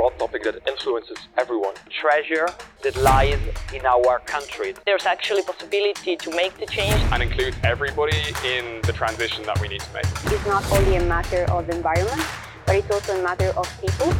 broad 0.00 0.18
topic 0.18 0.42
that 0.44 0.56
influences 0.66 1.18
everyone. 1.36 1.74
Treasure 1.90 2.48
that 2.82 2.96
lies 2.96 3.38
in 3.74 3.84
our 3.84 4.18
country. 4.20 4.74
There's 4.86 5.04
actually 5.04 5.42
possibility 5.42 6.16
to 6.16 6.30
make 6.34 6.56
the 6.56 6.64
change 6.64 7.00
and 7.12 7.22
include 7.22 7.54
everybody 7.64 8.16
in 8.42 8.80
the 8.88 8.94
transition 8.94 9.44
that 9.44 9.60
we 9.60 9.68
need 9.68 9.82
to 9.82 9.92
make. 9.92 10.06
It's 10.06 10.46
not 10.46 10.64
only 10.72 10.96
a 10.96 11.04
matter 11.04 11.44
of 11.52 11.68
environment, 11.68 12.22
but 12.64 12.76
it's 12.76 12.90
also 12.90 13.20
a 13.20 13.22
matter 13.22 13.50
of 13.58 13.66
people. 13.82 14.10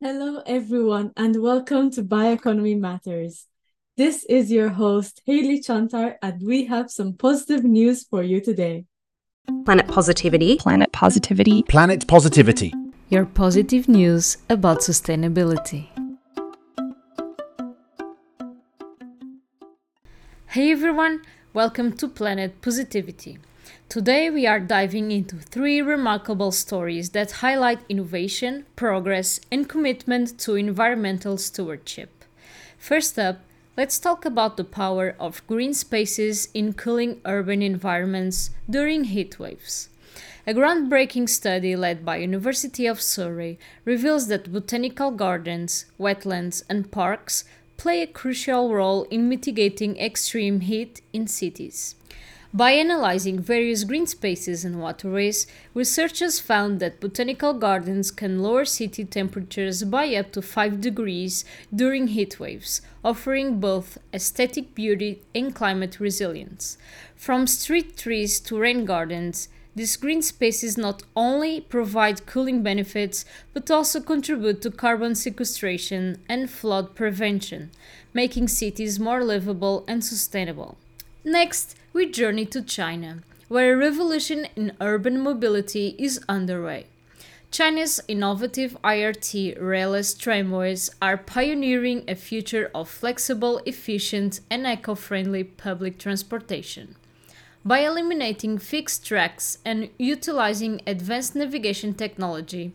Hello, 0.00 0.42
everyone, 0.44 1.12
and 1.16 1.40
welcome 1.40 1.92
to 1.92 2.02
Bioeconomy 2.02 2.76
Matters. 2.80 3.46
This 3.96 4.24
is 4.24 4.50
your 4.50 4.70
host, 4.70 5.22
Haley 5.24 5.60
Chantar, 5.60 6.16
and 6.20 6.42
we 6.42 6.64
have 6.64 6.90
some 6.90 7.12
positive 7.12 7.62
news 7.62 8.02
for 8.02 8.24
you 8.24 8.40
today. 8.40 8.86
Planet 9.64 9.86
Positivity. 9.86 10.56
Planet 10.56 10.90
Positivity. 10.90 11.62
Planet 11.68 12.08
Positivity. 12.08 12.74
Your 13.10 13.26
positive 13.26 13.86
news 13.86 14.38
about 14.48 14.78
sustainability. 14.78 15.88
Hey 20.48 20.72
everyone, 20.72 21.20
welcome 21.52 21.92
to 21.98 22.08
Planet 22.08 22.62
Positivity. 22.62 23.38
Today 23.90 24.30
we 24.30 24.46
are 24.46 24.58
diving 24.58 25.10
into 25.10 25.36
three 25.36 25.82
remarkable 25.82 26.50
stories 26.50 27.10
that 27.10 27.42
highlight 27.42 27.80
innovation, 27.90 28.64
progress, 28.74 29.38
and 29.52 29.68
commitment 29.68 30.38
to 30.40 30.54
environmental 30.54 31.36
stewardship. 31.36 32.24
First 32.78 33.18
up, 33.18 33.40
Let's 33.76 33.98
talk 33.98 34.24
about 34.24 34.56
the 34.56 34.62
power 34.62 35.16
of 35.18 35.44
green 35.48 35.74
spaces 35.74 36.46
in 36.54 36.74
cooling 36.74 37.20
urban 37.24 37.60
environments 37.60 38.50
during 38.70 39.02
heat 39.02 39.40
waves. 39.40 39.88
A 40.46 40.52
groundbreaking 40.52 41.30
study 41.30 41.74
led 41.74 42.04
by 42.04 42.18
University 42.18 42.84
of 42.86 43.00
Surrey 43.00 43.58
reveals 43.86 44.26
that 44.28 44.52
botanical 44.52 45.10
gardens, 45.10 45.86
wetlands, 45.98 46.62
and 46.68 46.92
parks 46.92 47.44
play 47.78 48.02
a 48.02 48.06
crucial 48.06 48.70
role 48.70 49.04
in 49.04 49.26
mitigating 49.26 49.96
extreme 49.96 50.60
heat 50.60 51.00
in 51.14 51.26
cities. 51.28 51.94
By 52.52 52.72
analyzing 52.72 53.38
various 53.40 53.84
green 53.84 54.06
spaces 54.06 54.66
and 54.66 54.82
waterways, 54.82 55.46
researchers 55.72 56.40
found 56.40 56.78
that 56.78 57.00
botanical 57.00 57.54
gardens 57.54 58.10
can 58.10 58.42
lower 58.42 58.66
city 58.66 59.06
temperatures 59.06 59.82
by 59.82 60.14
up 60.14 60.30
to 60.32 60.42
5 60.42 60.78
degrees 60.78 61.46
during 61.74 62.08
heat 62.08 62.38
waves, 62.38 62.82
offering 63.02 63.60
both 63.60 63.96
aesthetic 64.12 64.74
beauty 64.74 65.22
and 65.34 65.54
climate 65.54 65.98
resilience. 65.98 66.76
From 67.16 67.46
street 67.46 67.96
trees 67.96 68.38
to 68.40 68.58
rain 68.58 68.84
gardens, 68.84 69.48
these 69.74 69.96
green 69.96 70.22
spaces 70.22 70.78
not 70.78 71.02
only 71.16 71.60
provide 71.60 72.26
cooling 72.26 72.62
benefits 72.62 73.24
but 73.52 73.70
also 73.70 74.00
contribute 74.00 74.62
to 74.62 74.70
carbon 74.70 75.14
sequestration 75.14 76.22
and 76.28 76.50
flood 76.50 76.94
prevention, 76.94 77.70
making 78.12 78.48
cities 78.48 79.00
more 79.00 79.24
livable 79.24 79.84
and 79.88 80.04
sustainable. 80.04 80.78
Next, 81.24 81.76
we 81.92 82.10
journey 82.10 82.46
to 82.46 82.62
China, 82.62 83.22
where 83.48 83.74
a 83.74 83.76
revolution 83.76 84.46
in 84.56 84.76
urban 84.80 85.20
mobility 85.20 85.94
is 85.98 86.20
underway. 86.28 86.86
China's 87.50 88.00
innovative 88.08 88.76
IRT 88.82 89.60
railless 89.60 90.18
tramways 90.18 90.90
are 91.00 91.16
pioneering 91.16 92.02
a 92.08 92.16
future 92.16 92.68
of 92.74 92.88
flexible, 92.88 93.60
efficient, 93.64 94.40
and 94.50 94.66
eco 94.66 94.96
friendly 94.96 95.44
public 95.44 95.96
transportation. 95.96 96.96
By 97.66 97.78
eliminating 97.78 98.58
fixed 98.58 99.06
tracks 99.06 99.56
and 99.64 99.88
utilizing 99.98 100.82
advanced 100.86 101.34
navigation 101.34 101.94
technology, 101.94 102.72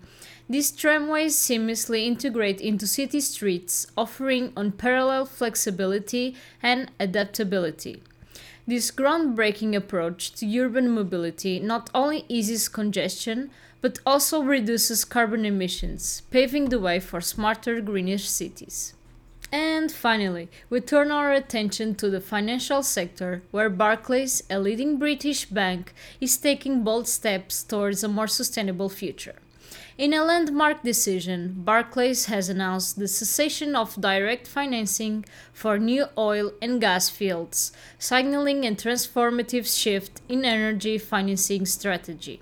these 0.49 0.71
tramways 0.71 1.35
seamlessly 1.35 2.07
integrate 2.07 2.59
into 2.59 2.87
city 2.87 3.19
streets, 3.19 3.85
offering 3.95 4.51
unparalleled 4.57 5.29
flexibility 5.29 6.35
and 6.63 6.91
adaptability. 6.99 8.01
This 8.65 8.89
groundbreaking 8.89 9.75
approach 9.75 10.31
to 10.33 10.59
urban 10.59 10.89
mobility 10.89 11.59
not 11.59 11.91
only 11.93 12.25
eases 12.27 12.67
congestion, 12.67 13.51
but 13.81 13.99
also 14.07 14.41
reduces 14.41 15.05
carbon 15.05 15.45
emissions, 15.45 16.23
paving 16.31 16.69
the 16.69 16.79
way 16.79 16.99
for 16.99 17.21
smarter, 17.21 17.79
greener 17.79 18.17
cities. 18.17 18.95
And 19.51 19.91
finally, 19.91 20.49
we 20.69 20.79
turn 20.79 21.11
our 21.11 21.31
attention 21.33 21.95
to 21.95 22.09
the 22.09 22.21
financial 22.21 22.83
sector, 22.83 23.41
where 23.49 23.69
Barclays, 23.69 24.43
a 24.49 24.59
leading 24.59 24.99
British 24.99 25.45
bank, 25.45 25.93
is 26.21 26.37
taking 26.37 26.83
bold 26.83 27.07
steps 27.07 27.63
towards 27.63 28.03
a 28.03 28.07
more 28.07 28.27
sustainable 28.27 28.89
future. 28.89 29.35
In 29.97 30.13
a 30.13 30.23
landmark 30.23 30.83
decision, 30.83 31.55
Barclays 31.57 32.27
has 32.27 32.47
announced 32.47 32.97
the 32.97 33.07
cessation 33.07 33.75
of 33.75 33.99
direct 33.99 34.47
financing 34.47 35.25
for 35.51 35.77
new 35.77 36.05
oil 36.17 36.53
and 36.61 36.79
gas 36.79 37.09
fields, 37.09 37.73
signaling 37.97 38.65
a 38.65 38.71
transformative 38.71 39.67
shift 39.67 40.21
in 40.29 40.45
energy 40.45 40.97
financing 40.97 41.65
strategy. 41.65 42.41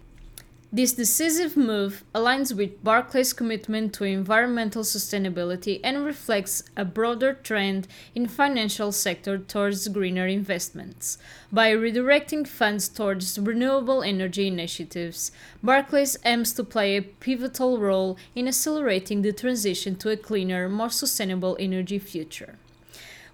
This 0.70 0.92
decisive 0.92 1.56
move 1.56 2.04
aligns 2.14 2.54
with 2.54 2.84
Barclays' 2.84 3.32
commitment 3.32 3.94
to 3.94 4.04
environmental 4.04 4.84
sustainability 4.84 5.80
and 5.82 6.04
reflects 6.04 6.62
a 6.76 6.84
broader 6.84 7.36
trend 7.36 7.88
in 8.14 8.28
financial 8.28 8.92
sector 8.92 9.38
towards 9.38 9.88
greener 9.88 10.28
investments. 10.28 11.20
By 11.54 11.72
redirecting 11.72 12.46
funds 12.46 12.90
towards 12.90 13.40
renewable 13.40 14.04
energy 14.04 14.48
initiatives, 14.48 15.32
Barclays 15.64 16.18
aims 16.26 16.52
to 16.56 16.66
play 16.66 16.98
a 16.98 17.02
pivotal 17.02 17.80
role 17.80 18.18
in 18.36 18.50
accelerating 18.50 19.22
the 19.22 19.32
transition 19.32 19.96
to 19.96 20.10
a 20.10 20.18
cleaner, 20.18 20.68
more 20.68 20.90
sustainable 20.90 21.56
energy 21.62 21.98
future. 21.98 22.56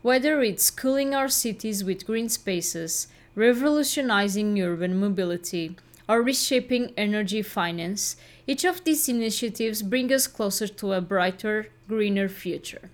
Whether 0.04 0.44
it's 0.44 0.70
cooling 0.70 1.16
our 1.16 1.30
cities 1.30 1.84
with 1.84 2.06
green 2.06 2.30
spaces, 2.30 3.08
revolutionizing 3.34 4.62
urban 4.62 5.00
mobility, 5.00 5.78
or 6.08 6.22
reshaping 6.22 6.94
energy 6.97 7.41
finance, 7.41 8.16
each 8.46 8.66
of 8.66 8.84
these 8.84 9.08
initiatives 9.08 9.81
bring 9.81 10.12
us 10.12 10.28
closer 10.28 10.68
to 10.68 10.94
a 10.94 11.02
brighter, 11.02 11.68
greener 11.88 12.28
future. 12.28 12.90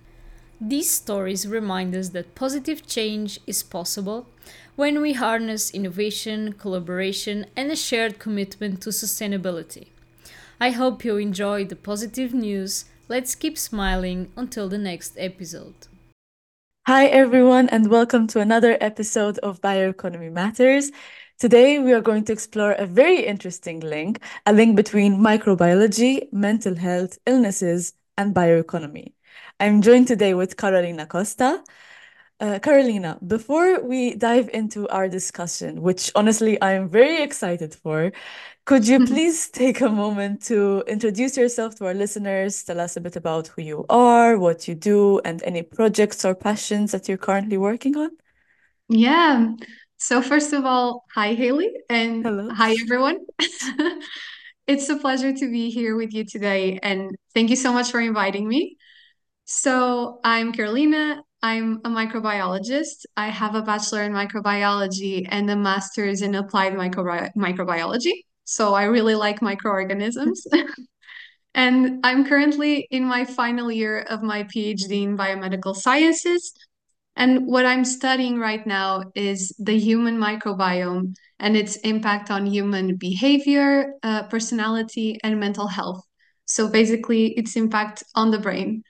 These 0.60 0.90
stories 0.90 1.48
remind 1.48 1.94
us 1.94 2.10
that 2.10 2.34
positive 2.34 2.86
change 2.86 3.40
is 3.46 3.62
possible 3.62 4.26
when 4.76 5.00
we 5.00 5.14
harness 5.14 5.70
innovation, 5.70 6.52
collaboration, 6.52 7.46
and 7.56 7.70
a 7.70 7.76
shared 7.76 8.18
commitment 8.18 8.82
to 8.82 8.90
sustainability. 8.90 9.88
I 10.60 10.70
hope 10.70 11.04
you 11.04 11.16
enjoy 11.16 11.64
the 11.64 11.76
positive 11.76 12.34
news. 12.34 12.84
Let's 13.08 13.34
keep 13.34 13.56
smiling 13.56 14.30
until 14.36 14.68
the 14.68 14.78
next 14.78 15.16
episode. 15.18 15.88
Hi, 16.86 17.06
everyone, 17.06 17.68
and 17.68 17.90
welcome 17.90 18.26
to 18.28 18.40
another 18.40 18.76
episode 18.80 19.38
of 19.38 19.60
Bioeconomy 19.60 20.32
Matters. 20.32 20.90
Today, 21.40 21.78
we 21.78 21.94
are 21.94 22.02
going 22.02 22.24
to 22.24 22.34
explore 22.34 22.72
a 22.72 22.84
very 22.84 23.24
interesting 23.24 23.80
link, 23.80 24.20
a 24.44 24.52
link 24.52 24.76
between 24.76 25.16
microbiology, 25.16 26.30
mental 26.30 26.76
health, 26.76 27.16
illnesses, 27.24 27.94
and 28.18 28.34
bioeconomy. 28.34 29.14
I'm 29.58 29.80
joined 29.80 30.06
today 30.06 30.34
with 30.34 30.58
Carolina 30.58 31.06
Costa. 31.06 31.64
Uh, 32.40 32.58
Carolina, 32.58 33.18
before 33.26 33.82
we 33.82 34.16
dive 34.16 34.50
into 34.52 34.86
our 34.90 35.08
discussion, 35.08 35.80
which 35.80 36.12
honestly 36.14 36.62
I'm 36.62 36.90
very 36.90 37.22
excited 37.22 37.74
for, 37.74 38.12
could 38.66 38.86
you 38.86 39.06
please 39.06 39.48
take 39.48 39.80
a 39.80 39.88
moment 39.88 40.42
to 40.42 40.84
introduce 40.86 41.38
yourself 41.38 41.74
to 41.76 41.86
our 41.86 41.94
listeners, 41.94 42.62
tell 42.64 42.80
us 42.80 42.98
a 42.98 43.00
bit 43.00 43.16
about 43.16 43.46
who 43.46 43.62
you 43.62 43.86
are, 43.88 44.36
what 44.36 44.68
you 44.68 44.74
do, 44.74 45.20
and 45.20 45.42
any 45.44 45.62
projects 45.62 46.22
or 46.22 46.34
passions 46.34 46.92
that 46.92 47.08
you're 47.08 47.16
currently 47.16 47.56
working 47.56 47.96
on? 47.96 48.10
Yeah. 48.90 49.54
So, 50.02 50.22
first 50.22 50.54
of 50.54 50.64
all, 50.64 51.04
hi, 51.14 51.34
Haley, 51.34 51.70
and 51.90 52.24
Hello. 52.24 52.48
hi, 52.48 52.74
everyone. 52.80 53.18
it's 54.66 54.88
a 54.88 54.96
pleasure 54.96 55.30
to 55.30 55.50
be 55.50 55.68
here 55.68 55.94
with 55.94 56.14
you 56.14 56.24
today, 56.24 56.78
and 56.82 57.14
thank 57.34 57.50
you 57.50 57.56
so 57.56 57.70
much 57.70 57.90
for 57.90 58.00
inviting 58.00 58.48
me. 58.48 58.78
So, 59.44 60.18
I'm 60.24 60.52
Carolina. 60.54 61.22
I'm 61.42 61.82
a 61.84 61.90
microbiologist. 61.90 63.04
I 63.18 63.28
have 63.28 63.54
a 63.54 63.60
bachelor 63.60 64.04
in 64.04 64.12
microbiology 64.12 65.26
and 65.28 65.50
a 65.50 65.56
master's 65.56 66.22
in 66.22 66.34
applied 66.34 66.72
microbi- 66.72 67.30
microbiology. 67.36 68.24
So, 68.44 68.72
I 68.72 68.84
really 68.84 69.16
like 69.16 69.42
microorganisms. 69.42 70.46
and 71.54 72.00
I'm 72.04 72.24
currently 72.24 72.88
in 72.90 73.04
my 73.04 73.26
final 73.26 73.70
year 73.70 74.00
of 74.08 74.22
my 74.22 74.44
PhD 74.44 75.02
in 75.02 75.18
biomedical 75.18 75.76
sciences. 75.76 76.54
And 77.16 77.46
what 77.46 77.66
I'm 77.66 77.84
studying 77.84 78.38
right 78.38 78.66
now 78.66 79.04
is 79.14 79.54
the 79.58 79.78
human 79.78 80.18
microbiome 80.18 81.14
and 81.38 81.56
its 81.56 81.76
impact 81.76 82.30
on 82.30 82.46
human 82.46 82.96
behavior, 82.96 83.94
uh, 84.02 84.24
personality, 84.24 85.18
and 85.22 85.38
mental 85.38 85.66
health. 85.68 86.02
So 86.46 86.68
basically, 86.68 87.28
its 87.38 87.56
impact 87.56 88.02
on 88.14 88.30
the 88.30 88.38
brain. 88.38 88.82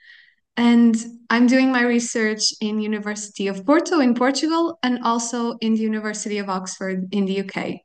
And 0.57 0.97
I'm 1.31 1.47
doing 1.47 1.73
my 1.73 1.83
research 1.83 2.53
in 2.61 2.81
University 2.81 3.49
of 3.49 3.65
Porto 3.65 4.01
in 4.01 4.15
Portugal 4.15 4.79
and 4.83 5.01
also 5.03 5.57
in 5.61 5.75
the 5.75 5.81
University 5.81 6.39
of 6.39 6.49
Oxford 6.49 7.09
in 7.13 7.25
the 7.27 7.35
UK. 7.35 7.85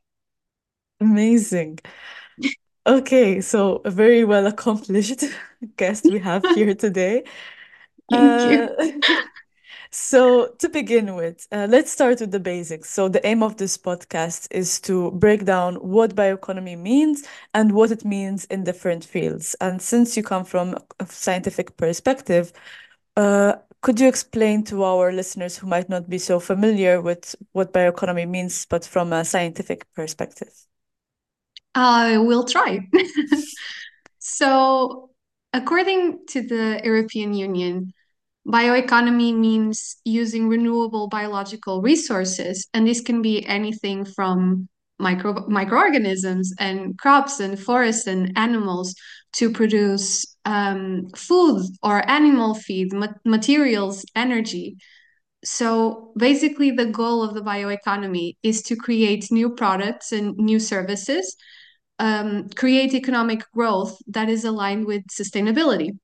Amazing. 1.00 1.80
Okay, 2.88 3.42
so 3.42 3.82
a 3.84 3.90
very 3.90 4.24
well 4.26 4.46
accomplished 4.46 5.24
guest 5.78 6.08
we 6.10 6.20
have 6.20 6.46
here 6.48 6.76
today. 6.76 7.24
Thank 8.12 8.46
you. 8.46 8.70
So, 9.98 10.50
to 10.60 10.68
begin 10.68 11.16
with, 11.16 11.48
uh, 11.54 11.68
let's 11.70 11.90
start 11.90 12.20
with 12.20 12.32
the 12.32 12.40
basics. 12.40 12.90
So, 12.90 13.08
the 13.08 13.26
aim 13.26 13.42
of 13.42 13.56
this 13.56 13.78
podcast 13.78 14.50
is 14.52 14.82
to 14.82 15.10
break 15.12 15.46
down 15.46 15.76
what 15.76 16.16
bioeconomy 16.16 16.78
means 16.78 17.26
and 17.54 17.72
what 17.72 17.92
it 17.92 18.04
means 18.04 18.44
in 18.46 18.66
different 18.66 19.06
fields. 19.06 19.56
And 19.62 19.82
since 19.82 20.18
you 20.18 20.22
come 20.22 20.44
from 20.44 20.78
a 21.00 21.06
scientific 21.06 21.78
perspective, 21.78 22.52
uh, 23.16 23.54
could 23.80 23.98
you 23.98 24.10
explain 24.10 24.66
to 24.66 24.84
our 24.84 25.14
listeners 25.14 25.58
who 25.58 25.68
might 25.68 25.88
not 25.88 26.10
be 26.10 26.18
so 26.18 26.42
familiar 26.42 27.02
with 27.02 27.34
what 27.54 27.72
bioeconomy 27.72 28.28
means, 28.28 28.66
but 28.66 28.84
from 28.84 29.14
a 29.14 29.24
scientific 29.24 29.86
perspective? 29.94 30.52
I 31.74 32.18
will 32.18 32.44
try. 32.44 32.86
so, 34.20 35.12
according 35.54 36.26
to 36.28 36.42
the 36.42 36.82
European 36.84 37.34
Union, 37.34 37.94
bioeconomy 38.48 39.36
means 39.36 39.98
using 40.06 40.48
renewable 40.48 41.08
biological 41.08 41.82
resources, 41.82 42.68
and 42.74 42.88
this 42.88 43.02
can 43.02 43.22
be 43.22 43.46
anything 43.46 44.06
from 44.06 44.68
micro 45.00 45.46
microorganisms 45.48 46.54
and 46.60 46.98
crops 46.98 47.40
and 47.40 47.60
forests 47.60 48.08
and 48.08 48.32
animals 48.38 48.96
to 49.34 49.52
produce 49.52 50.26
um, 50.46 51.10
food 51.16 51.66
or 51.84 52.08
animal 52.10 52.54
feed, 52.54 52.94
ma 52.94 53.08
materials, 53.26 54.06
energy. 54.16 54.78
So 55.44 56.14
basically, 56.18 56.72
the 56.72 56.88
goal 56.88 57.22
of 57.24 57.34
the 57.34 57.42
bioeconomy 57.42 58.38
is 58.42 58.62
to 58.64 58.76
create 58.76 59.32
new 59.32 59.50
products 59.50 60.12
and 60.12 60.36
new 60.38 60.60
services 60.60 61.36
um, 62.00 62.50
create 62.50 62.94
economic 62.94 63.50
growth 63.52 63.98
that 64.08 64.30
is 64.30 64.44
aligned 64.46 64.86
with 64.86 65.06
sustainability. 65.08 65.98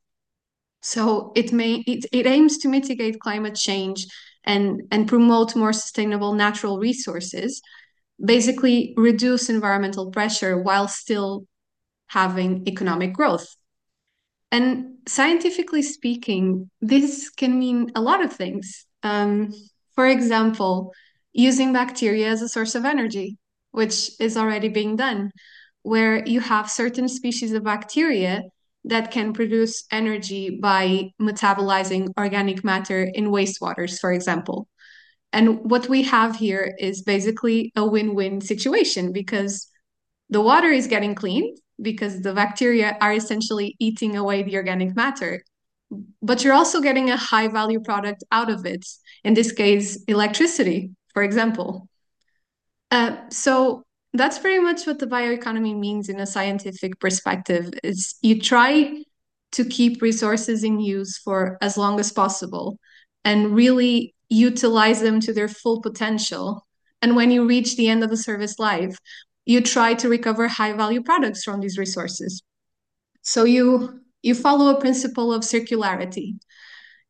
So 0.82 1.32
it 1.36 1.54
may 1.54 1.84
it, 1.88 2.06
it 2.12 2.26
aims 2.26 2.58
to 2.60 2.68
mitigate 2.68 3.20
climate 3.20 3.56
change 3.56 4.08
and 4.44 4.82
and 4.92 5.08
promote 5.08 5.56
more 5.56 5.74
sustainable 5.74 6.34
natural 6.34 6.80
resources, 6.80 7.62
basically 8.24 8.94
reduce 8.98 9.50
environmental 9.50 10.12
pressure 10.12 10.62
while 10.62 10.88
still 10.88 11.46
having 12.08 12.68
economic 12.68 13.14
growth. 13.14 13.48
And 14.52 14.98
scientifically 15.08 15.82
speaking, 15.82 16.70
this 16.82 17.30
can 17.30 17.58
mean 17.58 17.92
a 17.96 18.02
lot 18.02 18.24
of 18.24 18.34
things. 18.34 18.86
Um, 19.02 19.54
for 19.96 20.08
example, 20.08 20.94
using 21.32 21.72
bacteria 21.72 22.30
as 22.30 22.42
a 22.42 22.50
source 22.50 22.76
of 22.76 22.84
energy, 22.84 23.38
which 23.72 24.12
is 24.20 24.36
already 24.36 24.68
being 24.68 24.96
done 24.98 25.32
where 25.84 26.26
you 26.28 26.40
have 26.40 26.70
certain 26.70 27.08
species 27.08 27.54
of 27.54 27.64
bacteria 27.64 28.44
that 28.86 29.12
can 29.12 29.34
produce 29.34 29.86
energy 29.92 30.60
by 30.62 31.12
metabolizing 31.22 32.10
organic 32.18 32.64
matter 32.64 33.04
in 33.14 33.28
wastewaters, 33.28 34.00
for 34.00 34.12
example. 34.12 34.68
And 35.34 35.70
what 35.70 35.88
we 35.88 36.04
have 36.04 36.36
here 36.36 36.76
is 36.80 37.04
basically 37.04 37.72
a 37.76 37.86
win 37.86 38.16
win 38.16 38.42
situation 38.42 39.12
because 39.14 39.68
the 40.30 40.42
water 40.42 40.70
is 40.70 40.88
getting 40.88 41.16
cleaned 41.16 41.58
because 41.82 42.22
the 42.22 42.34
bacteria 42.34 42.98
are 43.02 43.14
essentially 43.14 43.76
eating 43.80 44.18
away 44.18 44.44
the 44.44 44.56
organic 44.56 44.96
matter. 44.96 45.44
But 46.22 46.44
you're 46.44 46.54
also 46.54 46.82
getting 46.82 47.10
a 47.10 47.18
high 47.18 47.48
value 47.48 47.82
product 47.82 48.24
out 48.32 48.50
of 48.50 48.66
it, 48.66 48.86
in 49.24 49.34
this 49.34 49.52
case, 49.52 50.02
electricity, 50.08 50.92
for 51.14 51.24
example. 51.24 51.88
Uh, 52.90 53.18
so 53.30 53.84
that's 54.14 54.40
pretty 54.40 54.60
much 54.60 54.86
what 54.86 55.00
the 55.00 55.08
bioeconomy 55.08 55.78
means 55.78 56.10
in 56.10 56.20
a 56.20 56.26
scientific 56.26 57.00
perspective 57.00 57.72
is 57.84 58.16
you 58.22 58.42
try 58.42 59.04
to 59.54 59.66
keep 59.66 60.02
resources 60.02 60.64
in 60.64 60.80
use 60.80 61.18
for 61.18 61.58
as 61.62 61.78
long 61.78 62.00
as 62.00 62.12
possible 62.12 62.78
and 63.24 63.56
really 63.56 64.14
utilize 64.30 65.02
them 65.02 65.20
to 65.20 65.34
their 65.34 65.48
full 65.48 65.82
potential. 65.82 66.66
And 67.02 67.16
when 67.16 67.32
you 67.32 67.48
reach 67.48 67.76
the 67.76 67.90
end 67.90 68.04
of 68.04 68.10
the 68.10 68.18
service 68.18 68.60
life 68.60 68.98
you 69.46 69.62
try 69.62 69.94
to 69.96 70.10
recover 70.10 70.48
high 70.48 70.74
value 70.74 71.02
products 71.02 71.44
from 71.44 71.60
these 71.60 71.78
resources. 71.78 72.42
So 73.22 73.44
you 73.44 74.00
you 74.22 74.36
follow 74.36 74.76
a 74.76 74.80
principle 74.80 75.34
of 75.34 75.42
circularity. 75.42 76.40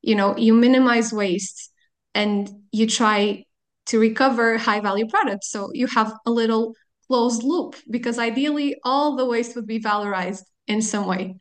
You 0.01 0.15
know 0.15 0.38
you 0.38 0.54
minimize 0.54 1.12
waste 1.13 1.71
and 2.13 2.50
you 2.71 2.88
try 2.88 3.45
to 3.88 4.00
recover 4.00 4.57
high 4.57 4.80
value 4.80 5.07
products. 5.07 5.50
So 5.51 5.71
you 5.74 5.88
have 5.88 6.13
a 6.25 6.31
little 6.31 6.74
closed 7.11 7.43
loop 7.43 7.75
because 7.89 8.17
ideally 8.17 8.69
all 8.85 9.17
the 9.17 9.25
waste 9.25 9.53
would 9.57 9.67
be 9.67 9.81
valorized 9.81 10.45
in 10.67 10.81
some 10.81 11.05
way. 11.05 11.35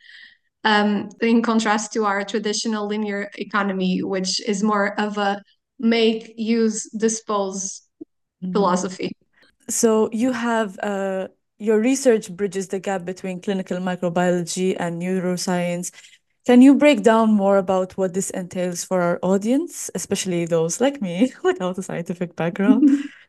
Um, 0.65 1.09
in 1.23 1.43
contrast 1.43 1.93
to 1.93 2.05
our 2.11 2.25
traditional 2.25 2.89
linear 2.89 3.31
economy, 3.39 4.03
which 4.03 4.33
is 4.53 4.65
more 4.65 4.99
of 5.01 5.17
a 5.17 5.41
make, 5.79 6.35
use, 6.37 6.91
dispose 6.91 7.83
mm-hmm. 8.03 8.53
philosophy. 8.53 9.13
So 9.69 10.11
you 10.13 10.33
have 10.33 10.77
uh, 10.83 11.29
your 11.59 11.79
research 11.79 12.27
bridges 12.39 12.67
the 12.69 12.81
gap 12.81 13.05
between 13.05 13.41
clinical 13.41 13.79
microbiology 13.79 14.77
and 14.77 15.01
neuroscience. 15.01 15.93
Can 16.47 16.63
you 16.63 16.75
break 16.75 17.05
down 17.05 17.33
more 17.33 17.59
about 17.59 17.97
what 17.97 18.13
this 18.13 18.31
entails 18.31 18.83
for 18.83 19.01
our 19.01 19.19
audience, 19.23 19.89
especially 19.95 20.47
those 20.47 20.81
like 20.81 21.01
me 21.01 21.33
without 21.45 21.79
a 21.79 21.83
scientific 21.83 22.35
background? 22.35 22.91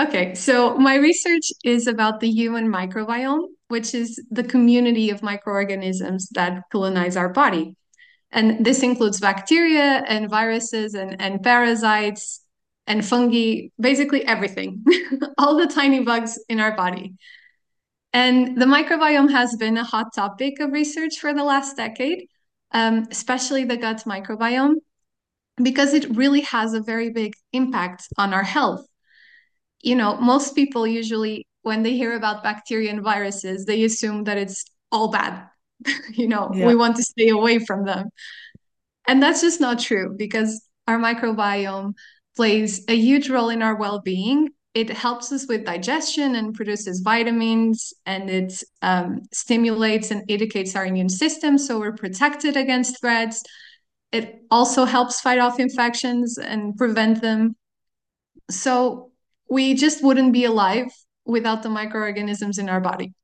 Okay, 0.00 0.34
so 0.34 0.76
my 0.76 0.96
research 0.96 1.52
is 1.62 1.86
about 1.86 2.18
the 2.18 2.28
human 2.28 2.66
microbiome, 2.66 3.46
which 3.68 3.94
is 3.94 4.20
the 4.28 4.42
community 4.42 5.10
of 5.10 5.22
microorganisms 5.22 6.28
that 6.30 6.62
colonize 6.72 7.16
our 7.16 7.28
body. 7.28 7.76
And 8.32 8.66
this 8.66 8.82
includes 8.82 9.20
bacteria 9.20 10.02
and 10.08 10.28
viruses 10.28 10.94
and, 10.94 11.20
and 11.22 11.40
parasites 11.40 12.40
and 12.88 13.06
fungi, 13.06 13.68
basically 13.78 14.24
everything, 14.24 14.84
all 15.38 15.56
the 15.56 15.68
tiny 15.68 16.00
bugs 16.00 16.42
in 16.48 16.58
our 16.58 16.74
body. 16.74 17.14
And 18.12 18.60
the 18.60 18.66
microbiome 18.66 19.30
has 19.30 19.54
been 19.54 19.78
a 19.78 19.84
hot 19.84 20.12
topic 20.12 20.58
of 20.58 20.72
research 20.72 21.18
for 21.20 21.32
the 21.32 21.44
last 21.44 21.76
decade, 21.76 22.26
um, 22.72 23.06
especially 23.12 23.64
the 23.64 23.76
gut 23.76 24.02
microbiome, 24.06 24.74
because 25.62 25.94
it 25.94 26.16
really 26.16 26.40
has 26.40 26.74
a 26.74 26.82
very 26.82 27.10
big 27.10 27.34
impact 27.52 28.08
on 28.18 28.34
our 28.34 28.42
health 28.42 28.84
you 29.84 29.94
know, 29.94 30.16
most 30.16 30.54
people 30.54 30.86
usually, 30.86 31.46
when 31.62 31.82
they 31.82 31.92
hear 31.92 32.14
about 32.16 32.42
bacteria 32.42 32.90
and 32.90 33.02
viruses, 33.02 33.66
they 33.66 33.84
assume 33.84 34.24
that 34.24 34.38
it's 34.38 34.64
all 34.90 35.08
bad. 35.08 35.46
you 36.12 36.26
know, 36.26 36.50
yeah. 36.54 36.66
we 36.66 36.74
want 36.74 36.96
to 36.96 37.02
stay 37.02 37.28
away 37.28 37.58
from 37.58 37.84
them. 37.84 38.08
And 39.06 39.22
that's 39.22 39.42
just 39.42 39.60
not 39.60 39.78
true 39.78 40.14
because 40.16 40.66
our 40.88 40.98
microbiome 40.98 41.92
plays 42.34 42.82
a 42.88 42.96
huge 42.96 43.28
role 43.28 43.50
in 43.50 43.60
our 43.60 43.76
well 43.76 44.00
being. 44.00 44.48
It 44.72 44.88
helps 44.88 45.30
us 45.30 45.46
with 45.46 45.66
digestion 45.66 46.34
and 46.34 46.54
produces 46.54 47.00
vitamins, 47.00 47.92
and 48.06 48.28
it 48.28 48.64
um, 48.82 49.20
stimulates 49.32 50.10
and 50.10 50.24
educates 50.28 50.74
our 50.74 50.86
immune 50.86 51.10
system 51.10 51.58
so 51.58 51.78
we're 51.78 51.92
protected 51.94 52.56
against 52.56 53.00
threats. 53.00 53.44
It 54.10 54.42
also 54.50 54.84
helps 54.84 55.20
fight 55.20 55.38
off 55.38 55.60
infections 55.60 56.38
and 56.38 56.76
prevent 56.76 57.20
them. 57.20 57.54
So, 58.50 59.12
we 59.48 59.74
just 59.74 60.02
wouldn't 60.02 60.32
be 60.32 60.44
alive 60.44 60.86
without 61.24 61.62
the 61.62 61.70
microorganisms 61.70 62.58
in 62.58 62.68
our 62.68 62.80
body. 62.80 63.14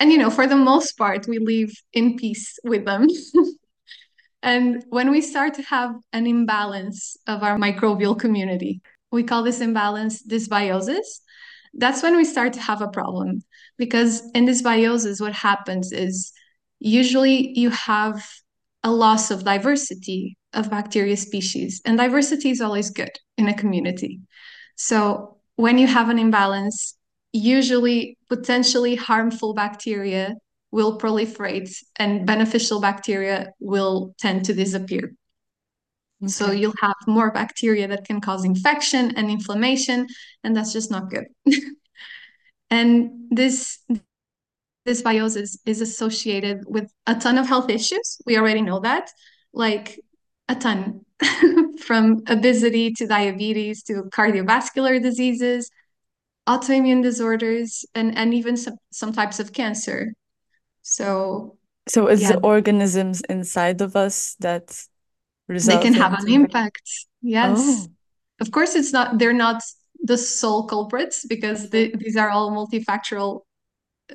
And, 0.00 0.12
you 0.12 0.18
know, 0.18 0.30
for 0.30 0.46
the 0.46 0.56
most 0.56 0.96
part, 0.96 1.26
we 1.26 1.38
live 1.38 1.70
in 1.92 2.16
peace 2.16 2.58
with 2.62 2.84
them. 2.84 3.08
and 4.42 4.84
when 4.90 5.10
we 5.10 5.20
start 5.20 5.54
to 5.54 5.62
have 5.62 5.94
an 6.12 6.26
imbalance 6.26 7.16
of 7.26 7.42
our 7.42 7.56
microbial 7.56 8.18
community, 8.18 8.80
we 9.10 9.24
call 9.24 9.42
this 9.42 9.60
imbalance 9.60 10.22
dysbiosis. 10.22 11.20
That's 11.74 12.02
when 12.02 12.16
we 12.16 12.24
start 12.24 12.52
to 12.54 12.60
have 12.60 12.80
a 12.80 12.88
problem. 12.88 13.42
Because 13.76 14.22
in 14.34 14.46
dysbiosis, 14.46 15.20
what 15.20 15.32
happens 15.32 15.92
is 15.92 16.32
usually 16.78 17.58
you 17.58 17.70
have 17.70 18.24
a 18.84 18.90
loss 18.90 19.30
of 19.30 19.44
diversity 19.44 20.36
of 20.52 20.70
bacteria 20.70 21.16
species, 21.16 21.80
and 21.84 21.98
diversity 21.98 22.50
is 22.50 22.60
always 22.60 22.90
good 22.90 23.10
in 23.36 23.48
a 23.48 23.54
community. 23.54 24.20
So 24.78 25.38
when 25.56 25.76
you 25.76 25.88
have 25.88 26.08
an 26.08 26.18
imbalance, 26.20 26.96
usually 27.32 28.16
potentially 28.28 28.94
harmful 28.94 29.52
bacteria 29.52 30.34
will 30.70 30.98
proliferate 30.98 31.74
and 31.96 32.24
beneficial 32.24 32.80
bacteria 32.80 33.52
will 33.58 34.14
tend 34.18 34.44
to 34.44 34.54
disappear. 34.54 35.14
Okay. 36.22 36.28
So 36.28 36.52
you'll 36.52 36.74
have 36.80 36.94
more 37.06 37.32
bacteria 37.32 37.88
that 37.88 38.04
can 38.04 38.20
cause 38.20 38.44
infection 38.44 39.16
and 39.16 39.30
inflammation, 39.30 40.06
and 40.44 40.56
that's 40.56 40.72
just 40.72 40.90
not 40.90 41.10
good. 41.10 41.26
and 42.70 43.10
this 43.30 43.78
dysbiosis 44.86 45.58
is 45.66 45.80
associated 45.80 46.64
with 46.66 46.92
a 47.06 47.16
ton 47.16 47.36
of 47.36 47.48
health 47.48 47.68
issues. 47.68 48.18
We 48.26 48.38
already 48.38 48.62
know 48.62 48.80
that, 48.80 49.10
like 49.52 50.00
a 50.48 50.54
ton. 50.54 51.04
from 51.80 52.22
obesity 52.28 52.92
to 52.92 53.06
diabetes 53.06 53.82
to 53.84 54.04
cardiovascular 54.12 55.02
diseases, 55.02 55.70
autoimmune 56.48 57.02
disorders, 57.02 57.84
and, 57.94 58.16
and 58.16 58.34
even 58.34 58.56
some, 58.56 58.76
some 58.90 59.12
types 59.12 59.40
of 59.40 59.52
cancer. 59.52 60.14
So, 60.82 61.58
So 61.88 62.06
it's 62.06 62.22
yeah, 62.22 62.32
the 62.32 62.40
organisms 62.40 63.22
inside 63.28 63.80
of 63.80 63.96
us 63.96 64.36
that 64.40 64.86
result. 65.48 65.80
they 65.80 65.82
can 65.90 65.94
have 65.94 66.14
an 66.14 66.28
impact. 66.28 66.82
Yes. 67.22 67.58
Oh, 67.58 67.88
Of 68.40 68.50
course, 68.50 68.74
it's 68.74 68.92
not, 68.92 69.18
they're 69.18 69.32
not 69.32 69.62
the 70.02 70.16
sole 70.18 70.66
culprits 70.66 71.24
because 71.26 71.70
the, 71.70 71.94
these 71.98 72.16
are 72.16 72.30
all 72.30 72.50
multifactorial 72.52 73.42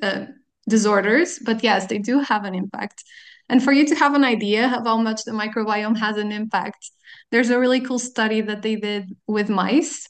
uh, 0.02 0.26
disorders, 0.68 1.38
but 1.38 1.62
yes, 1.62 1.86
they 1.86 1.98
do 1.98 2.20
have 2.20 2.44
an 2.44 2.54
impact. 2.54 3.04
And 3.48 3.62
for 3.62 3.72
you 3.72 3.86
to 3.86 3.94
have 3.96 4.14
an 4.14 4.24
idea 4.24 4.66
of 4.66 4.84
how 4.86 4.96
much 4.98 5.24
the 5.24 5.32
microbiome 5.32 5.98
has 5.98 6.16
an 6.16 6.32
impact, 6.32 6.90
there's 7.30 7.50
a 7.50 7.58
really 7.58 7.80
cool 7.80 7.98
study 7.98 8.40
that 8.42 8.62
they 8.62 8.76
did 8.76 9.14
with 9.26 9.48
mice 9.50 10.08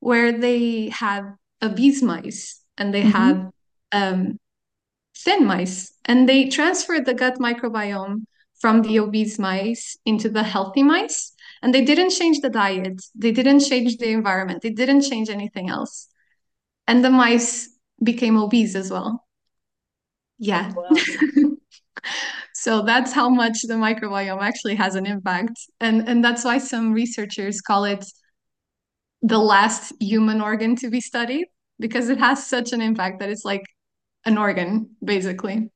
where 0.00 0.32
they 0.32 0.88
had 0.90 1.34
obese 1.62 2.02
mice 2.02 2.60
and 2.78 2.92
they 2.92 3.02
hmm 3.02 3.04
had 3.04 3.50
um, 3.92 4.38
thin 5.16 5.44
mice, 5.46 5.92
and 6.04 6.28
they 6.28 6.48
transferred 6.48 7.06
the 7.06 7.14
gut 7.14 7.38
microbiome 7.38 8.24
from 8.60 8.82
the 8.82 8.98
obese 8.98 9.38
mice 9.38 9.96
into 10.04 10.28
the 10.28 10.42
healthy 10.42 10.82
mice. 10.82 11.32
And 11.62 11.74
they 11.74 11.84
didn't 11.84 12.10
change 12.10 12.40
the 12.40 12.50
diet, 12.50 13.02
they 13.14 13.32
didn't 13.32 13.60
change 13.60 13.98
the 13.98 14.10
environment, 14.10 14.62
they 14.62 14.70
didn't 14.70 15.02
change 15.02 15.30
anything 15.30 15.70
else. 15.70 16.08
And 16.88 17.04
the 17.04 17.10
mice 17.10 17.70
became 18.02 18.36
obese 18.38 18.74
as 18.76 18.90
well. 18.90 19.23
Yeah. 20.44 20.72
Wow. 20.74 20.90
So 22.54 22.82
that's 22.82 23.12
how 23.12 23.28
much 23.28 23.58
the 23.62 23.74
microbiome 23.74 24.40
actually 24.40 24.74
has 24.76 24.94
an 24.94 25.06
impact. 25.06 25.58
And 25.80 26.08
and 26.08 26.24
that's 26.24 26.44
why 26.44 26.58
some 26.58 26.92
researchers 26.92 27.60
call 27.60 27.84
it 27.84 28.04
the 29.22 29.38
last 29.38 29.92
human 30.00 30.40
organ 30.40 30.76
to 30.76 30.90
be 30.90 31.00
studied 31.00 31.46
because 31.78 32.08
it 32.08 32.18
has 32.18 32.46
such 32.46 32.72
an 32.72 32.80
impact 32.80 33.20
that 33.20 33.30
it's 33.30 33.44
like 33.44 33.64
an 34.24 34.38
organ, 34.38 34.96
basically. 35.02 35.70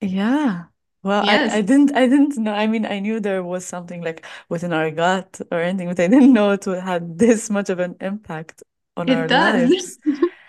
Yeah. 0.00 0.64
Well, 1.02 1.24
I, 1.26 1.34
Yes, 1.34 1.52
I 1.58 1.62
didn't 1.62 1.94
I 1.96 2.06
didn't 2.06 2.36
know. 2.38 2.52
I 2.52 2.66
mean, 2.66 2.86
I 2.86 3.00
knew 3.00 3.18
there 3.20 3.42
was 3.42 3.64
something 3.66 4.02
like 4.02 4.24
within 4.48 4.72
our 4.72 4.90
gut 4.90 5.40
or 5.50 5.60
anything, 5.60 5.88
but 5.88 5.98
I 5.98 6.06
didn't 6.06 6.32
know 6.32 6.52
it 6.52 6.66
would 6.66 6.80
had 6.80 7.18
this 7.18 7.50
much 7.50 7.70
of 7.70 7.80
an 7.80 7.96
impact 8.00 8.62
on 8.96 9.08
it 9.08 9.14
our 9.14 9.26
does. 9.26 9.70
lives. 9.70 9.98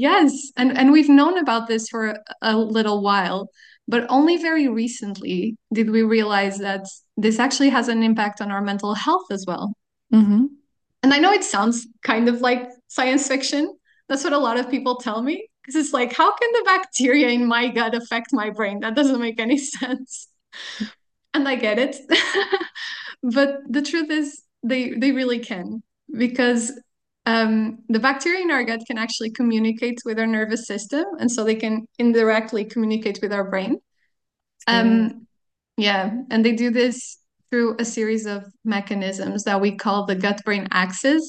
Yes. 0.00 0.50
And 0.56 0.76
and 0.78 0.92
we've 0.92 1.10
known 1.10 1.36
about 1.36 1.68
this 1.68 1.88
for 1.88 2.18
a 2.40 2.56
little 2.56 3.02
while, 3.02 3.50
but 3.86 4.06
only 4.08 4.36
very 4.38 4.66
recently 4.66 5.56
did 5.74 5.90
we 5.90 6.02
realize 6.02 6.58
that 6.58 6.86
this 7.18 7.38
actually 7.38 7.68
has 7.68 7.88
an 7.88 8.02
impact 8.02 8.40
on 8.40 8.50
our 8.50 8.62
mental 8.62 8.94
health 8.94 9.26
as 9.30 9.44
well. 9.46 9.74
hmm 10.10 10.46
And 11.02 11.12
I 11.12 11.18
know 11.18 11.32
it 11.32 11.44
sounds 11.44 11.86
kind 12.02 12.28
of 12.28 12.40
like 12.40 12.70
science 12.88 13.28
fiction. 13.28 13.76
That's 14.08 14.24
what 14.24 14.32
a 14.32 14.38
lot 14.38 14.58
of 14.58 14.70
people 14.70 14.96
tell 14.96 15.22
me. 15.22 15.48
Because 15.62 15.76
it's 15.76 15.92
like, 15.92 16.12
how 16.14 16.34
can 16.34 16.50
the 16.52 16.62
bacteria 16.64 17.28
in 17.28 17.46
my 17.46 17.68
gut 17.68 17.94
affect 17.94 18.28
my 18.32 18.48
brain? 18.50 18.80
That 18.80 18.96
doesn't 18.96 19.20
make 19.20 19.38
any 19.38 19.58
sense. 19.76 20.28
And 21.34 21.46
I 21.48 21.54
get 21.56 21.78
it. 21.78 21.96
But 23.22 23.60
the 23.68 23.82
truth 23.82 24.10
is, 24.10 24.42
they 24.62 24.92
they 24.94 25.12
really 25.12 25.40
can 25.40 25.82
because 26.16 26.72
um, 27.30 27.78
the 27.88 28.00
bacteria 28.00 28.42
in 28.42 28.50
our 28.50 28.64
gut 28.64 28.80
can 28.86 28.98
actually 28.98 29.30
communicate 29.30 29.98
with 30.04 30.18
our 30.18 30.26
nervous 30.26 30.66
system, 30.66 31.04
and 31.20 31.30
so 31.30 31.44
they 31.44 31.54
can 31.64 31.86
indirectly 31.98 32.64
communicate 32.64 33.18
with 33.22 33.32
our 33.32 33.46
brain. 33.52 33.72
Um, 34.66 35.26
yeah, 35.76 36.02
and 36.30 36.44
they 36.44 36.52
do 36.52 36.70
this 36.70 37.18
through 37.48 37.76
a 37.78 37.84
series 37.84 38.26
of 38.26 38.44
mechanisms 38.64 39.44
that 39.44 39.60
we 39.60 39.76
call 39.76 40.06
the 40.06 40.14
gut-brain 40.14 40.66
axis, 40.70 41.22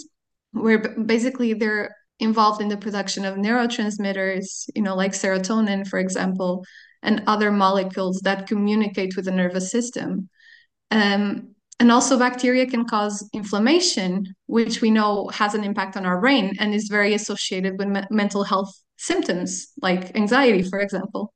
where 0.51 0.79
basically 1.13 1.53
they're 1.53 1.95
involved 2.19 2.61
in 2.61 2.69
the 2.69 2.77
production 2.77 3.25
of 3.25 3.35
neurotransmitters, 3.35 4.65
you 4.75 4.81
know, 4.81 4.95
like 4.95 5.13
serotonin, 5.13 5.87
for 5.87 5.99
example, 5.99 6.63
and 7.01 7.23
other 7.27 7.51
molecules 7.51 8.21
that 8.23 8.47
communicate 8.47 9.15
with 9.15 9.25
the 9.25 9.31
nervous 9.31 9.71
system. 9.71 10.29
Um, 10.91 11.55
and 11.81 11.91
also, 11.91 12.19
bacteria 12.19 12.67
can 12.67 12.85
cause 12.85 13.27
inflammation, 13.33 14.35
which 14.45 14.81
we 14.81 14.91
know 14.91 15.29
has 15.29 15.55
an 15.55 15.63
impact 15.63 15.97
on 15.97 16.05
our 16.05 16.21
brain 16.21 16.55
and 16.59 16.75
is 16.75 16.87
very 16.89 17.15
associated 17.15 17.79
with 17.79 17.87
me- 17.87 18.03
mental 18.11 18.43
health 18.43 18.71
symptoms, 18.97 19.71
like 19.81 20.15
anxiety, 20.15 20.61
for 20.61 20.79
example. 20.79 21.33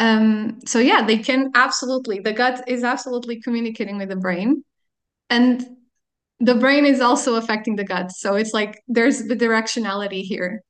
Um, 0.00 0.58
so 0.66 0.80
yeah, 0.80 1.02
they 1.06 1.18
can 1.18 1.52
absolutely, 1.54 2.18
the 2.18 2.32
gut 2.32 2.64
is 2.66 2.82
absolutely 2.82 3.40
communicating 3.40 3.96
with 3.98 4.08
the 4.08 4.16
brain, 4.16 4.64
and 5.30 5.64
the 6.40 6.56
brain 6.56 6.84
is 6.84 7.00
also 7.00 7.36
affecting 7.36 7.76
the 7.76 7.84
gut. 7.84 8.10
So 8.10 8.34
it's 8.34 8.52
like 8.52 8.82
there's 8.88 9.22
the 9.22 9.36
directionality 9.36 10.22
here. 10.22 10.62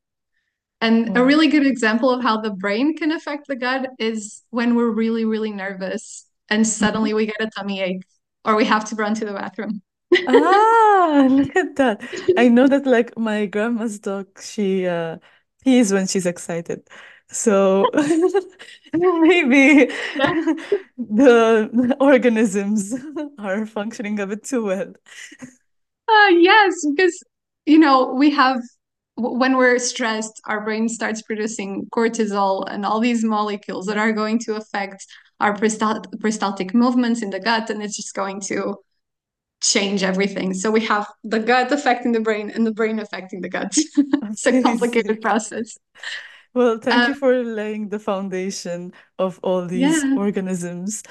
And 0.82 1.16
a 1.16 1.25
really 1.25 1.48
good 1.48 1.66
example 1.66 2.10
of 2.10 2.22
how 2.22 2.42
the 2.42 2.50
brain 2.50 2.98
can 2.98 3.12
affect 3.12 3.46
the 3.48 3.56
gut 3.56 3.88
is 3.98 4.42
when 4.50 4.75
we're 4.75 4.90
really, 4.90 5.25
really 5.25 5.52
nervous 5.52 6.26
and 6.50 6.64
Mhm. 6.64 6.66
suddenly 6.66 7.14
we 7.14 7.25
get 7.25 7.40
a 7.40 7.48
tummy 7.48 7.80
ache 7.80 8.02
or 8.45 8.57
we 8.57 8.64
have 8.64 8.85
to 8.87 8.95
run 8.95 9.14
to 9.14 9.25
the 9.25 9.33
bathroom. 9.33 9.83
Ah, 10.26 11.26
look 11.30 11.54
at 11.57 11.76
that. 11.76 12.02
I 12.37 12.49
know 12.49 12.66
that 12.66 12.87
like 12.87 13.16
my 13.18 13.47
grandma's 13.47 13.99
dog, 13.99 14.26
she 14.40 14.87
uh 14.87 15.18
pees 15.64 15.92
when 15.92 16.07
she's 16.07 16.26
excited. 16.26 16.88
So 17.30 17.90
maybe 18.95 19.87
the, 20.97 21.97
organisms 22.00 22.95
are 23.38 23.66
functioning 23.66 24.18
a 24.18 24.26
bit 24.26 24.45
too 24.45 24.64
well. 24.64 24.92
Uh, 26.09 26.28
yes, 26.28 26.75
because 26.95 27.23
you 27.66 27.78
know, 27.78 28.14
we 28.14 28.30
have 28.30 28.61
when 29.18 29.56
we're 29.56 29.78
stressed, 29.78 30.40
our 30.46 30.62
brain 30.64 30.88
starts 30.88 31.22
producing 31.22 31.87
cortisol 31.94 32.64
and 32.70 32.87
all 32.87 33.00
these 33.00 33.25
molecules 33.25 33.87
that 33.87 33.98
are 33.98 34.12
going 34.12 34.38
to 34.40 34.56
affect 34.56 35.06
our 35.40 35.54
peristal- 35.54 36.04
peristaltic 36.20 36.75
movements 36.75 37.22
in 37.22 37.30
the 37.30 37.40
gut, 37.40 37.70
and 37.70 37.82
it's 37.82 37.96
just 37.96 38.14
going 38.14 38.40
to 38.42 38.76
change 39.62 40.02
everything. 40.02 40.54
So 40.54 40.70
we 40.70 40.82
have 40.87 41.08
the 41.25 41.40
gut 41.40 41.72
affecting 41.72 42.12
the 42.12 42.20
brain 42.20 42.50
and 42.50 42.66
the 42.66 42.72
brain 42.72 42.98
affecting 43.00 43.40
the 43.42 43.48
gut. 43.48 43.75
It's 44.30 44.46
a 44.46 44.52
complicated 44.62 45.20
process. 45.20 45.76
Well, 46.54 46.78
thank 46.78 46.96
Um, 46.96 47.08
you 47.08 47.14
for 47.14 47.42
laying 47.44 47.88
the 47.90 47.98
foundation 47.98 48.92
of 49.18 49.38
all 49.42 49.66
these 49.66 50.04
yeah. 50.04 50.14
organisms. 50.14 51.02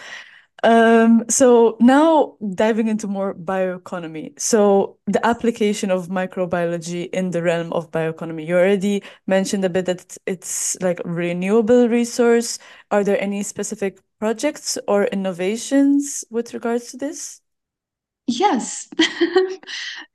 Um, 0.64 1.24
so 1.30 1.78
now 1.80 2.36
diving 2.56 2.88
into 2.88 3.08
more 3.08 3.34
bioeconomy. 3.36 4.40
So 4.40 4.98
the 5.06 5.24
application 5.26 5.92
of 5.92 6.08
microbiology 6.08 7.10
in 7.12 7.32
the 7.32 7.44
realm 7.44 7.72
of 7.74 7.92
bioeconomy. 7.92 8.46
You 8.48 8.58
already 8.58 9.04
mentioned 9.28 9.64
a 9.66 9.70
bit 9.70 9.86
that 9.86 10.18
it's, 10.26 10.76
like 10.82 11.00
renewable 11.06 11.88
resource. 11.90 12.60
Are 12.92 13.04
there 13.04 13.22
any 13.22 13.44
specific 13.44 14.00
projects 14.20 14.78
or 14.88 15.06
innovations 15.06 16.26
with 16.30 16.54
regards 16.54 16.92
to 16.92 16.98
this? 16.98 17.42
Yes. 18.26 18.90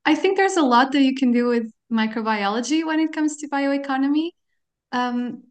I 0.04 0.14
think 0.14 0.36
there's 0.36 0.56
a 0.56 0.62
lot 0.62 0.92
that 0.92 1.02
you 1.02 1.14
can 1.14 1.32
do 1.32 1.46
with 1.46 1.70
microbiology 1.90 2.84
when 2.84 3.00
it 3.00 3.12
comes 3.12 3.36
to 3.38 3.48
bioeconomy. 3.48 4.30
Um, 4.90 5.44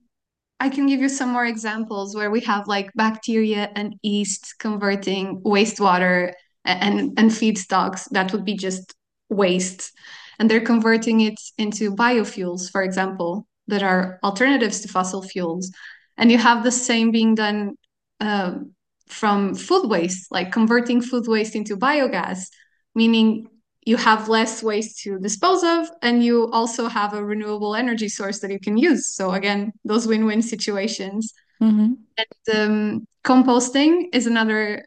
I 0.62 0.70
can 0.70 0.86
give 0.86 1.02
you 1.02 1.10
some 1.10 1.30
more 1.30 1.46
examples 1.46 2.16
where 2.16 2.30
we 2.30 2.40
have 2.42 2.68
like 2.68 2.92
bacteria 2.94 3.72
and 3.76 3.96
yeast 4.04 4.54
converting 4.60 5.42
wastewater 5.42 6.34
and, 6.64 7.18
and 7.18 7.32
feedstocks 7.32 8.08
that 8.12 8.32
would 8.32 8.46
be 8.46 8.56
just 8.56 8.94
waste. 9.28 9.92
And 10.38 10.50
they're 10.50 10.62
converting 10.62 11.22
it 11.22 11.40
into 11.58 11.96
biofuels, 11.96 12.70
for 12.70 12.84
example, 12.84 13.48
that 13.70 13.82
are 13.82 14.20
alternatives 14.24 14.82
to 14.82 14.88
fossil 14.88 15.24
fuels. 15.24 15.72
And 16.16 16.32
you 16.32 16.38
have 16.38 16.64
the 16.64 16.72
same 16.72 17.10
being 17.10 17.34
done 17.34 17.74
um, 18.20 18.76
from 19.08 19.56
food 19.56 19.90
waste, 19.90 20.32
like 20.32 20.52
converting 20.52 21.02
food 21.02 21.28
waste 21.28 21.56
into 21.56 21.76
biogas, 21.76 22.50
meaning 22.94 23.48
you 23.84 23.98
have 23.98 24.30
less 24.30 24.62
waste 24.62 25.00
to 25.04 25.20
dispose 25.20 25.64
of, 25.64 25.90
and 26.02 26.24
you 26.24 26.50
also 26.52 26.88
have 26.88 27.14
a 27.14 27.24
renewable 27.24 27.76
energy 27.76 28.08
source 28.10 28.40
that 28.40 28.52
you 28.52 28.60
can 28.60 28.78
use. 28.78 29.16
So 29.16 29.32
again, 29.32 29.74
those 29.84 30.08
win-win 30.08 30.42
situations. 30.42 31.34
Mm-hmm. 31.62 31.94
And 32.18 32.56
um, 32.56 33.08
composting 33.24 34.06
is 34.14 34.28
another 34.28 34.86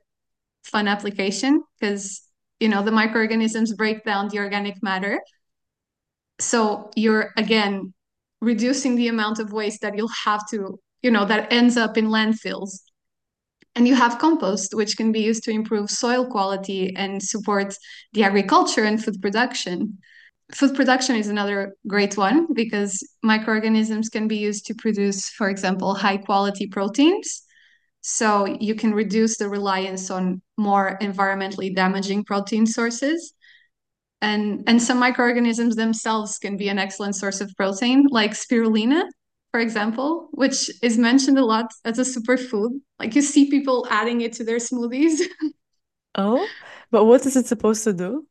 fun 0.64 0.88
application 0.88 1.62
because 1.78 2.22
you 2.60 2.68
know 2.68 2.82
the 2.82 2.90
microorganisms 2.90 3.74
break 3.74 4.04
down 4.04 4.28
the 4.28 4.38
organic 4.38 4.82
matter. 4.82 5.18
So 6.40 6.90
you're 6.96 7.32
again 7.36 7.94
reducing 8.40 8.94
the 8.96 9.08
amount 9.08 9.38
of 9.38 9.52
waste 9.52 9.80
that 9.80 9.96
you'll 9.96 10.08
have 10.24 10.48
to, 10.50 10.78
you 11.02 11.10
know, 11.10 11.24
that 11.24 11.52
ends 11.52 11.76
up 11.76 11.96
in 11.96 12.06
landfills. 12.06 12.80
And 13.76 13.88
you 13.88 13.94
have 13.96 14.18
compost, 14.18 14.74
which 14.74 14.96
can 14.96 15.10
be 15.10 15.20
used 15.20 15.42
to 15.44 15.50
improve 15.50 15.90
soil 15.90 16.26
quality 16.26 16.94
and 16.94 17.20
support 17.22 17.76
the 18.12 18.22
agriculture 18.22 18.84
and 18.84 19.02
food 19.02 19.20
production. 19.20 19.98
Food 20.52 20.76
production 20.76 21.16
is 21.16 21.28
another 21.28 21.74
great 21.86 22.16
one 22.16 22.52
because 22.52 23.02
microorganisms 23.22 24.08
can 24.08 24.28
be 24.28 24.36
used 24.36 24.66
to 24.66 24.74
produce, 24.74 25.28
for 25.30 25.48
example, 25.48 25.94
high 25.94 26.18
quality 26.18 26.68
proteins. 26.68 27.42
So 28.02 28.44
you 28.60 28.74
can 28.74 28.92
reduce 28.94 29.38
the 29.38 29.48
reliance 29.48 30.10
on 30.10 30.42
more 30.58 30.98
environmentally 31.00 31.74
damaging 31.74 32.24
protein 32.24 32.66
sources. 32.66 33.32
And, 34.20 34.62
and 34.66 34.80
some 34.80 34.98
microorganisms 34.98 35.74
themselves 35.74 36.38
can 36.38 36.56
be 36.56 36.68
an 36.68 36.78
excellent 36.78 37.16
source 37.16 37.40
of 37.40 37.50
protein, 37.56 38.06
like 38.10 38.32
spirulina, 38.32 39.04
for 39.54 39.60
example, 39.60 40.30
which 40.32 40.68
is 40.82 40.98
mentioned 40.98 41.38
a 41.38 41.44
lot 41.44 41.66
as 41.84 42.00
a 42.00 42.02
superfood. 42.02 42.70
Like 42.98 43.14
you 43.14 43.22
see 43.22 43.48
people 43.48 43.86
adding 43.88 44.20
it 44.22 44.32
to 44.32 44.44
their 44.44 44.56
smoothies. 44.56 45.20
Oh, 46.16 46.44
but 46.90 47.04
what 47.04 47.24
is 47.24 47.36
it 47.36 47.46
supposed 47.46 47.84
to 47.84 47.92
do? 47.92 48.26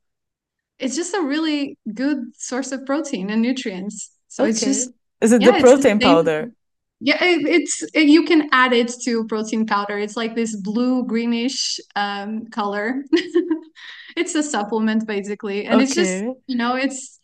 It's 0.80 0.98
just 0.98 1.14
a 1.14 1.22
really 1.22 1.78
good 1.94 2.20
source 2.36 2.74
of 2.74 2.86
protein 2.86 3.30
and 3.30 3.42
nutrients. 3.42 4.12
So 4.28 4.44
it's 4.44 4.60
just 4.60 4.92
Is 5.22 5.32
it 5.32 5.42
yeah, 5.42 5.48
the 5.48 5.54
it's 5.54 5.64
the 5.64 5.78
protein 5.78 6.00
powder? 6.02 6.52
Yeah, 7.00 7.24
it, 7.24 7.48
it's 7.48 7.84
it, 7.94 8.08
you 8.10 8.24
can 8.26 8.50
add 8.52 8.74
it 8.74 8.92
to 9.06 9.26
protein 9.28 9.66
powder. 9.66 9.98
It's 9.98 10.18
like 10.18 10.36
this 10.36 10.58
blue 10.58 11.06
greenish 11.06 11.80
um, 11.96 12.48
color. 12.48 13.04
It's 14.16 14.36
a 14.36 14.44
supplement 14.44 15.08
basically, 15.08 15.66
and 15.66 15.82
it's 15.82 15.96
just 15.96 16.24
you 16.48 16.56
know 16.56 16.76
it's 16.76 17.20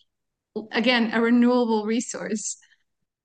again 0.71 1.11
a 1.13 1.21
renewable 1.21 1.85
resource. 1.85 2.57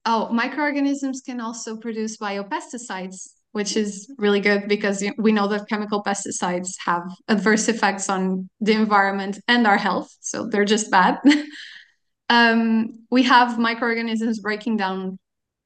Oh, 0.07 0.29
microorganisms 0.31 1.23
can 1.25 1.41
also 1.41 1.77
produce 1.77 2.19
biopesticides, 2.19 3.29
which 3.53 3.77
is 3.77 4.13
really 4.19 4.41
good 4.41 4.69
because 4.69 5.03
we 5.17 5.33
know 5.33 5.49
that 5.49 5.69
chemical 5.69 6.03
pesticides 6.03 6.75
have 6.85 7.03
adverse 7.29 7.69
effects 7.69 8.11
on 8.11 8.49
the 8.61 8.73
environment 8.73 9.41
and 9.49 9.67
our 9.67 9.79
health, 9.79 10.15
so 10.21 10.47
they're 10.47 10.65
just 10.65 10.91
bad. 10.91 11.19
Um, 12.31 13.05
we 13.11 13.23
have 13.25 13.59
microorganisms 13.59 14.41
breaking 14.41 14.79
down 14.79 15.19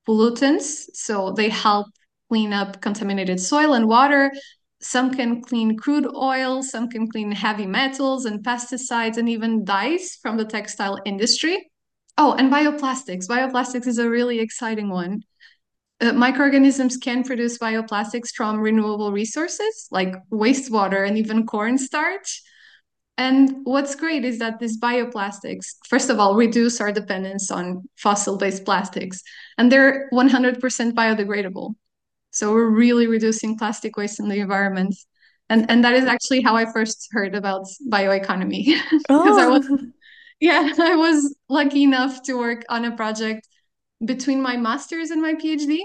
pollutants, 0.08 0.86
so 0.92 1.32
they 1.32 1.48
help 1.48 1.86
clean 2.28 2.52
up 2.52 2.80
contaminated 2.80 3.40
soil 3.40 3.74
and 3.74 3.88
water. 3.88 4.32
Some 4.80 5.12
can 5.12 5.42
clean 5.42 5.76
crude 5.76 6.06
oil, 6.14 6.62
some 6.62 6.88
can 6.88 7.08
clean 7.08 7.32
heavy 7.32 7.66
metals 7.66 8.24
and 8.24 8.44
pesticides 8.44 9.16
and 9.16 9.28
even 9.28 9.64
dyes 9.64 10.18
from 10.20 10.36
the 10.36 10.44
textile 10.44 10.98
industry. 11.04 11.70
Oh, 12.18 12.34
and 12.34 12.52
bioplastics. 12.52 13.26
Bioplastics 13.28 13.86
is 13.86 13.98
a 13.98 14.10
really 14.10 14.40
exciting 14.40 14.90
one. 14.90 15.22
Uh, 16.00 16.12
microorganisms 16.12 16.96
can 16.96 17.22
produce 17.22 17.58
bioplastics 17.58 18.30
from 18.34 18.60
renewable 18.60 19.12
resources 19.12 19.88
like 19.90 20.14
wastewater 20.30 21.06
and 21.06 21.16
even 21.16 21.46
cornstarch. 21.46 22.42
And 23.16 23.64
what's 23.64 23.94
great 23.94 24.24
is 24.24 24.38
that 24.40 24.58
these 24.58 24.80
bioplastics, 24.80 25.76
first 25.88 26.10
of 26.10 26.18
all, 26.18 26.34
reduce 26.34 26.80
our 26.80 26.92
dependence 26.92 27.50
on 27.50 27.88
fossil-based 27.96 28.64
plastics, 28.64 29.22
and 29.56 29.70
they're 29.72 30.08
100% 30.10 30.94
biodegradable. 30.94 31.74
So 32.30 32.52
we're 32.52 32.70
really 32.70 33.06
reducing 33.06 33.56
plastic 33.56 33.96
waste 33.96 34.20
in 34.20 34.28
the 34.28 34.40
environment. 34.40 34.94
And 35.48 35.70
and 35.70 35.84
that 35.84 35.94
is 35.94 36.04
actually 36.04 36.42
how 36.42 36.56
I 36.56 36.70
first 36.72 37.08
heard 37.10 37.34
about 37.34 37.66
bioeconomy. 37.90 38.78
Because 39.08 39.38
I 39.38 39.46
was 39.46 39.66
Oh, 39.66 39.78
yeah, 40.40 40.72
I 40.78 40.96
was 40.96 41.34
lucky 41.48 41.82
enough 41.82 42.22
to 42.24 42.34
work 42.34 42.64
on 42.68 42.84
a 42.84 42.96
project 42.96 43.48
between 44.04 44.40
my 44.40 44.56
master's 44.56 45.10
and 45.10 45.20
my 45.20 45.34
PhD 45.34 45.78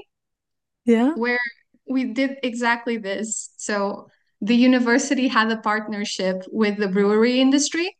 yeah. 0.85 1.13
where 1.13 1.39
we 1.87 2.05
did 2.05 2.37
exactly 2.43 2.97
this. 2.97 3.49
So 3.57 4.07
the 4.41 4.55
university 4.55 5.27
had 5.27 5.51
a 5.51 5.57
partnership 5.57 6.43
with 6.51 6.77
the 6.77 6.87
brewery 6.87 7.39
industry, 7.39 7.95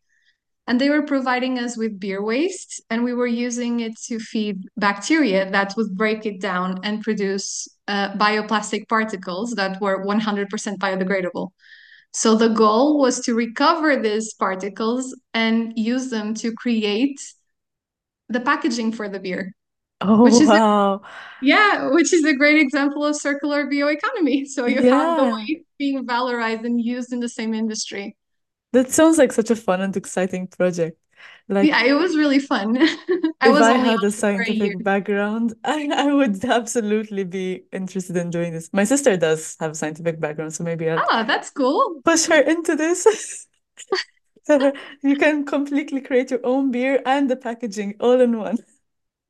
and 0.68 0.80
they 0.80 0.90
were 0.90 1.04
providing 1.04 1.60
us 1.60 1.78
with 1.78 2.00
beer 2.00 2.24
waste, 2.24 2.82
and 2.90 3.04
we 3.04 3.14
were 3.14 3.28
using 3.28 3.80
it 3.82 3.98
to 4.08 4.20
feed 4.20 4.64
bacteria 4.78 5.50
that 5.52 5.74
would 5.76 5.96
break 5.96 6.26
it 6.26 6.40
down 6.40 6.80
and 6.84 7.02
produce 7.02 7.68
uh, 7.88 8.14
bioplastic 8.14 8.88
particles 8.88 9.52
that 9.56 9.82
were 9.82 10.06
100% 10.06 10.48
biodegradable. 10.78 11.50
So 12.14 12.36
the 12.36 12.50
goal 12.50 13.00
was 13.00 13.20
to 13.22 13.34
recover 13.36 13.98
these 14.02 14.34
particles 14.34 15.16
and 15.34 15.74
use 15.78 16.10
them 16.10 16.34
to 16.36 16.54
create 16.54 17.20
the 18.30 18.40
packaging 18.40 18.92
for 18.92 19.10
the 19.10 19.20
beer, 19.20 19.54
oh, 20.02 20.16
which 20.22 20.40
Oh, 20.40 20.42
is 20.42 20.54
a 20.54 20.62
wow. 20.62 21.02
yeah, 21.42 21.90
which 21.92 22.14
is 22.14 22.26
a 22.26 22.36
great 22.36 22.60
example 22.60 23.06
of 23.06 23.16
circular 23.18 23.68
bioeconomy. 23.68 24.46
So 24.50 24.68
you 24.68 24.84
have 24.84 25.16
the 25.16 25.26
Yeah. 25.26 25.36
waste 25.48 25.66
being 25.80 26.06
valorized 26.08 26.66
and 26.66 26.82
used 26.82 27.14
in 27.14 27.20
the 27.22 27.30
same 27.30 27.54
industry. 27.54 28.18
That 28.74 28.92
sounds 28.92 29.18
like 29.18 29.32
such 29.32 29.50
a 29.52 29.56
fun 29.56 29.80
and 29.82 29.96
exciting 29.96 30.48
project. 30.48 30.98
Like, 31.48 31.70
Yeah, 31.70 31.84
it 31.86 31.94
was 31.94 32.16
really 32.18 32.40
fun. 32.40 32.78
I 33.42 33.50
if 33.50 33.60
I 33.62 33.74
had 33.74 34.04
a 34.04 34.12
for 34.36 34.42
a 34.44 34.46
scientific 34.52 34.82
background, 34.84 35.54
I, 35.64 35.90
I 35.94 36.14
would 36.14 36.44
absolutely 36.46 37.24
be 37.26 37.66
interested 37.72 38.16
in 38.18 38.30
doing 38.30 38.54
this. 38.54 38.70
My 38.74 38.84
sister 38.86 39.18
does 39.18 39.58
have 39.60 39.72
a 39.72 39.76
scientific 39.76 40.20
background, 40.20 40.54
so 40.54 40.64
maybe 40.64 40.90
I'll 40.90 41.04
Ah, 41.10 41.24
that's 41.24 41.50
cool. 41.52 42.04
push 42.06 42.26
her 42.28 42.42
into 42.42 42.76
this. 42.76 43.48
You 45.02 45.16
can 45.18 45.46
completely 45.46 46.02
create 46.02 46.32
your 46.32 46.46
own 46.46 46.72
beer 46.72 47.02
and 47.06 47.30
the 47.30 47.36
packaging 47.36 47.96
all 48.00 48.20
in 48.22 48.38
one. 48.38 48.58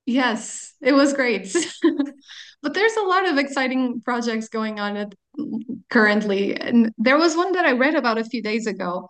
Yes, 0.05 0.73
it 0.81 0.93
was 0.93 1.13
great. 1.13 1.55
But 2.61 2.73
there's 2.73 2.95
a 2.95 3.01
lot 3.03 3.27
of 3.27 3.37
exciting 3.37 3.99
projects 4.01 4.47
going 4.47 4.79
on 4.79 4.95
at 4.95 5.13
currently. 5.89 6.55
And 6.55 6.91
there 6.97 7.17
was 7.17 7.35
one 7.35 7.53
that 7.53 7.65
I 7.65 7.73
read 7.73 7.95
about 7.95 8.17
a 8.19 8.23
few 8.25 8.41
days 8.43 8.67
ago 8.67 9.09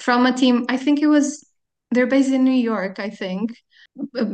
from 0.00 0.26
a 0.26 0.32
team, 0.32 0.66
I 0.68 0.76
think 0.78 1.00
it 1.02 1.08
was, 1.08 1.47
they're 1.90 2.06
based 2.06 2.32
in 2.32 2.44
New 2.44 2.50
York, 2.50 2.98
I 2.98 3.10
think. 3.10 3.50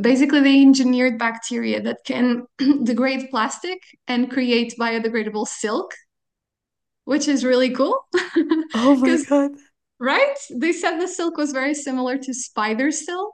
Basically, 0.01 0.41
they 0.41 0.61
engineered 0.61 1.17
bacteria 1.17 1.81
that 1.81 1.99
can 2.05 2.45
degrade 2.83 3.29
plastic 3.29 3.79
and 4.07 4.29
create 4.29 4.75
biodegradable 4.79 5.47
silk, 5.47 5.93
which 7.05 7.27
is 7.27 7.45
really 7.45 7.69
cool. 7.69 7.99
Oh 8.73 8.95
my 8.95 9.17
God. 9.23 9.51
right? 9.99 10.37
They 10.53 10.73
said 10.73 10.99
the 10.99 11.07
silk 11.07 11.37
was 11.37 11.51
very 11.51 11.73
similar 11.73 12.17
to 12.17 12.33
spider 12.33 12.91
silk 12.91 13.33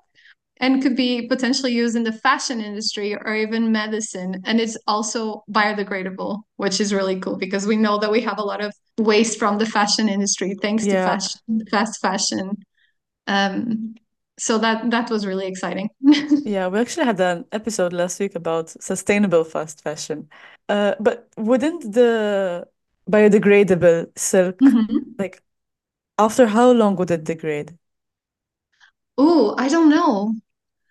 and 0.59 0.81
could 0.81 0.95
be 0.95 1.27
potentially 1.27 1.71
used 1.73 1.95
in 1.95 2.03
the 2.03 2.11
fashion 2.11 2.61
industry 2.61 3.15
or 3.15 3.33
even 3.33 3.71
medicine. 3.71 4.41
And 4.45 4.59
it's 4.59 4.77
also 4.87 5.43
biodegradable, 5.51 6.41
which 6.57 6.79
is 6.79 6.93
really 6.93 7.19
cool 7.19 7.37
because 7.37 7.65
we 7.65 7.77
know 7.77 7.97
that 7.97 8.11
we 8.11 8.21
have 8.21 8.37
a 8.37 8.43
lot 8.43 8.61
of 8.61 8.73
waste 8.99 9.39
from 9.39 9.57
the 9.57 9.65
fashion 9.65 10.07
industry 10.07 10.55
thanks 10.61 10.85
to 10.85 10.97
fashion, 10.97 11.39
fast 11.71 11.99
fashion. 11.99 12.51
Um, 13.27 13.95
so 14.37 14.57
that 14.59 14.89
that 14.91 15.09
was 15.09 15.25
really 15.25 15.47
exciting. 15.47 15.89
Yeah, 16.43 16.67
we 16.69 16.79
actually 16.79 17.05
had 17.05 17.19
an 17.19 17.45
episode 17.51 17.93
last 17.93 18.19
week 18.19 18.33
about 18.35 18.69
sustainable 18.69 19.43
fast 19.43 19.83
fashion. 19.83 20.27
Uh, 20.67 20.95
but 20.99 21.29
wouldn't 21.37 21.93
the 21.93 22.67
biodegradable 23.09 24.07
silk, 24.17 24.59
Mhm. 24.61 25.15
like, 25.19 25.43
after 26.17 26.47
how 26.47 26.71
long 26.71 26.95
would 26.97 27.11
it 27.11 27.23
degrade? 27.25 27.77
Oh, 29.17 29.55
I 29.57 29.67
don't 29.67 29.89
know. 29.89 30.33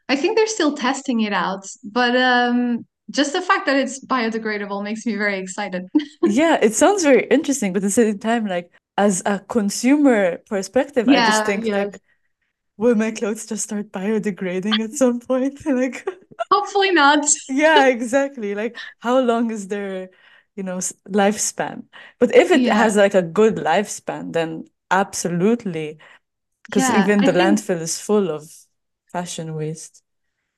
I 0.08 0.16
think 0.16 0.36
they're 0.36 0.46
still 0.46 0.74
testing 0.76 1.20
it 1.22 1.32
out, 1.32 1.66
but 1.84 2.16
um, 2.16 2.86
just 3.10 3.32
the 3.32 3.40
fact 3.42 3.66
that 3.66 3.76
it's 3.76 4.04
biodegradable 4.04 4.82
makes 4.84 5.06
me 5.06 5.16
very 5.16 5.38
excited. 5.38 5.88
Yeah, 6.22 6.58
it 6.62 6.74
sounds 6.74 7.02
very 7.02 7.26
interesting, 7.28 7.72
but 7.72 7.78
at 7.78 7.82
the 7.86 7.90
same 7.90 8.18
time, 8.18 8.46
like, 8.46 8.70
as 8.96 9.22
a 9.26 9.38
consumer 9.40 10.38
perspective, 10.48 11.08
I 11.08 11.22
just 11.22 11.44
think, 11.46 11.64
yeah. 11.66 11.84
like, 11.84 12.00
will 12.80 12.96
my 12.96 13.12
clothes 13.12 13.46
just 13.46 13.64
start 13.64 13.92
biodegrading 13.92 14.82
at 14.84 14.92
some 14.94 15.20
point? 15.20 15.60
Like, 15.66 16.06
Hopefully 16.50 16.90
not. 16.92 17.26
yeah, 17.48 17.86
exactly. 17.88 18.54
Like, 18.54 18.76
how 19.00 19.20
long 19.20 19.50
is 19.50 19.68
their, 19.68 20.10
you 20.56 20.62
know, 20.62 20.78
lifespan? 21.08 21.84
But 22.18 22.34
if 22.34 22.50
it 22.50 22.66
has 22.68 22.96
like 22.96 23.14
a 23.14 23.22
good 23.22 23.56
lifespan, 23.56 24.32
then 24.32 24.66
absolutely. 24.90 25.98
Because 26.64 26.90
yeah. 26.90 26.90
even 26.90 27.24
I 27.24 27.26
the 27.26 27.32
think 27.32 27.60
landfill 27.60 27.80
is 27.80 28.00
full 28.00 28.30
of 28.30 28.50
fashion 29.12 29.54
waste. 29.54 30.02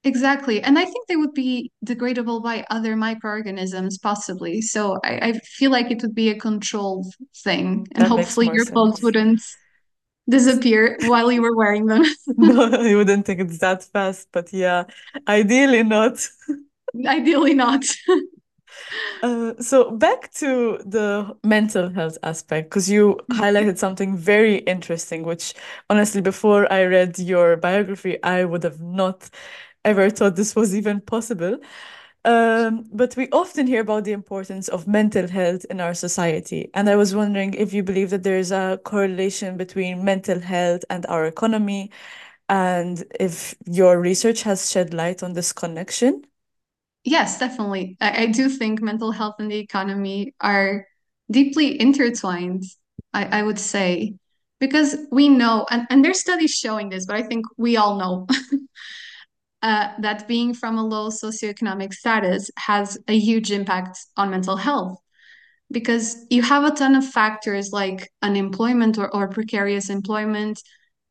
exactly. 0.05 0.61
And 0.63 0.79
I 0.79 0.85
think 0.85 1.07
they 1.07 1.17
would 1.17 1.35
be 1.35 1.71
degradable 1.85 2.43
by 2.43 2.65
other 2.71 2.97
microorganisms, 2.97 3.99
possibly. 3.99 4.61
So 4.61 4.99
I, 5.05 5.19
I 5.29 5.33
feel 5.45 5.71
like 5.71 5.91
it 5.91 6.03
would 6.03 6.15
be 6.15 6.31
a 6.31 6.39
controlled 6.39 7.07
thing, 7.45 7.87
and 7.95 8.07
That 8.07 8.09
hopefully 8.09 8.51
your 8.53 8.67
clothes 8.67 9.01
wouldn't 9.03 9.41
disappear 10.29 10.97
while 11.01 11.31
you 11.33 11.43
were 11.43 11.57
wearing 11.57 11.87
them. 11.87 12.05
No, 12.37 12.81
you 12.83 12.97
wouldn't 12.97 13.27
think 13.27 13.41
it's 13.41 13.59
that 13.59 13.85
fast, 13.85 14.29
but 14.33 14.53
yeah, 14.53 14.85
ideally 15.29 15.83
not. 15.83 16.27
Ideally 17.07 17.55
not. 17.55 17.85
Uh, 19.23 19.55
so 19.61 19.91
back 19.93 20.33
to 20.33 20.79
the 20.85 21.37
mental 21.45 21.89
health 21.91 22.19
aspect, 22.23 22.69
because 22.71 22.91
you 22.91 23.19
highlighted 23.31 23.79
something 23.79 24.17
very 24.17 24.57
interesting, 24.59 25.23
which 25.23 25.55
honestly, 25.89 26.21
before 26.21 26.71
I 26.73 26.85
read 26.85 27.19
your 27.19 27.57
biography, 27.57 28.23
I 28.23 28.45
would 28.45 28.65
have 28.65 28.81
not 28.81 29.31
ever 29.85 30.11
thought 30.11 30.37
this 30.37 30.57
was 30.57 30.75
even 30.77 31.01
possible. 31.01 31.59
Um, 32.25 32.89
but 32.93 33.17
we 33.17 33.29
often 33.31 33.67
hear 33.67 33.81
about 33.81 34.05
the 34.05 34.13
importance 34.13 34.69
of 34.69 34.87
mental 34.87 35.27
health 35.29 35.65
in 35.71 35.81
our 35.81 35.95
society. 35.95 36.71
And 36.73 36.89
I 36.89 36.95
was 36.97 37.15
wondering 37.17 37.55
if 37.55 37.73
you 37.73 37.83
believe 37.83 38.11
that 38.11 38.23
there's 38.23 38.53
a 38.53 38.81
correlation 38.85 39.57
between 39.57 40.05
mental 40.05 40.41
health 40.41 40.85
and 40.89 41.05
our 41.07 41.27
economy, 41.27 41.91
and 42.49 43.05
if 43.21 43.55
your 43.67 44.01
research 44.01 44.43
has 44.45 44.71
shed 44.71 44.95
light 44.95 45.23
on 45.23 45.35
this 45.35 45.53
connection. 45.53 46.25
Yes, 47.05 47.39
definitely. 47.39 47.97
I, 48.01 48.23
I 48.23 48.27
do 48.27 48.49
think 48.49 48.81
mental 48.81 49.11
health 49.11 49.37
and 49.39 49.51
the 49.51 49.59
economy 49.59 50.35
are 50.41 50.87
deeply 51.31 51.81
intertwined, 51.81 52.65
I, 53.13 53.41
I 53.41 53.43
would 53.43 53.59
say, 53.59 54.15
because 54.61 54.97
we 55.11 55.29
know, 55.29 55.67
and, 55.71 55.87
and 55.91 56.05
there's 56.05 56.21
studies 56.21 56.55
showing 56.55 56.89
this, 56.91 57.07
but 57.07 57.17
I 57.17 57.23
think 57.23 57.47
we 57.57 57.77
all 57.77 57.99
know 57.99 58.27
uh, 59.63 59.93
that 60.01 60.27
being 60.27 60.55
from 60.55 60.79
a 60.79 60.85
low 60.85 61.09
socioeconomic 61.09 61.93
status 61.93 62.51
has 62.57 62.99
a 63.09 63.19
huge 63.19 63.53
impact 63.53 63.99
on 64.17 64.31
mental 64.31 64.57
health 64.57 64.99
because 65.71 66.27
you 66.31 66.43
have 66.43 66.65
a 66.65 66.75
ton 66.75 66.95
of 66.95 67.07
factors 67.07 67.71
like 67.73 68.11
unemployment 68.21 68.99
or, 68.99 69.13
or 69.15 69.29
precarious 69.29 69.89
employment, 69.89 70.63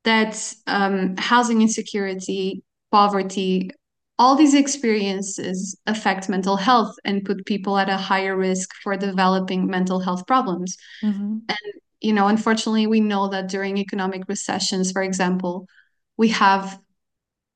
that 0.03 0.53
um, 0.67 1.15
housing 1.17 1.61
insecurity, 1.61 2.63
poverty, 2.91 3.71
all 4.19 4.35
these 4.35 4.53
experiences 4.53 5.75
affect 5.87 6.29
mental 6.29 6.55
health 6.55 6.95
and 7.05 7.25
put 7.25 7.45
people 7.45 7.77
at 7.77 7.89
a 7.89 7.97
higher 7.97 8.37
risk 8.37 8.69
for 8.83 8.95
developing 8.95 9.65
mental 9.65 9.99
health 9.99 10.27
problems. 10.27 10.77
Mm-hmm. 11.03 11.37
And, 11.49 11.73
you 12.01 12.13
know, 12.13 12.27
unfortunately, 12.27 12.85
we 12.85 12.99
know 12.99 13.29
that 13.29 13.49
during 13.49 13.77
economic 13.77 14.23
recessions, 14.27 14.91
for 14.91 15.01
example, 15.01 15.65
we 16.17 16.29
have 16.29 16.79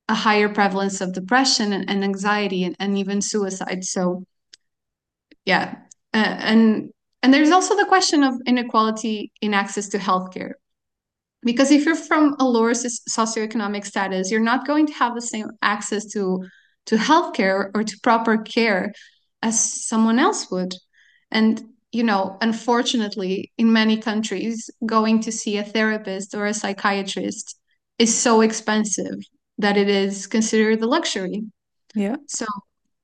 a 0.07 0.13
higher 0.13 0.49
prevalence 0.49 1.01
of 1.01 1.13
depression 1.13 1.73
and, 1.73 1.89
and 1.89 2.03
anxiety 2.03 2.63
and, 2.63 2.75
and 2.79 2.97
even 2.97 3.21
suicide. 3.21 3.83
So, 3.83 4.23
yeah. 5.45 5.75
Uh, 6.13 6.17
and 6.39 6.89
and 7.21 7.33
there's 7.33 7.51
also 7.51 7.75
the 7.75 7.85
question 7.85 8.23
of 8.23 8.35
inequality 8.45 9.31
in 9.41 9.53
access 9.53 9.89
to 9.89 9.97
healthcare 9.97 10.53
because 11.45 11.71
if 11.71 11.85
you're 11.85 11.95
from 11.95 12.35
a 12.39 12.43
lower 12.43 12.73
socioeconomic 12.73 13.85
status 13.85 14.31
you're 14.31 14.41
not 14.51 14.67
going 14.67 14.85
to 14.87 14.93
have 14.93 15.15
the 15.15 15.21
same 15.21 15.49
access 15.61 16.05
to 16.05 16.45
to 16.85 16.97
healthcare 16.97 17.71
or 17.73 17.83
to 17.83 17.99
proper 18.03 18.37
care 18.37 18.93
as 19.41 19.57
someone 19.87 20.19
else 20.19 20.51
would 20.51 20.73
and 21.31 21.63
you 21.91 22.03
know 22.03 22.37
unfortunately 22.41 23.51
in 23.57 23.71
many 23.71 23.97
countries 23.97 24.69
going 24.85 25.19
to 25.21 25.31
see 25.31 25.57
a 25.57 25.63
therapist 25.63 26.35
or 26.35 26.45
a 26.45 26.53
psychiatrist 26.53 27.57
is 27.97 28.15
so 28.15 28.41
expensive 28.41 29.17
that 29.57 29.77
it 29.77 29.89
is 29.89 30.27
considered 30.27 30.81
a 30.81 30.87
luxury 30.87 31.43
yeah 31.93 32.15
so 32.27 32.45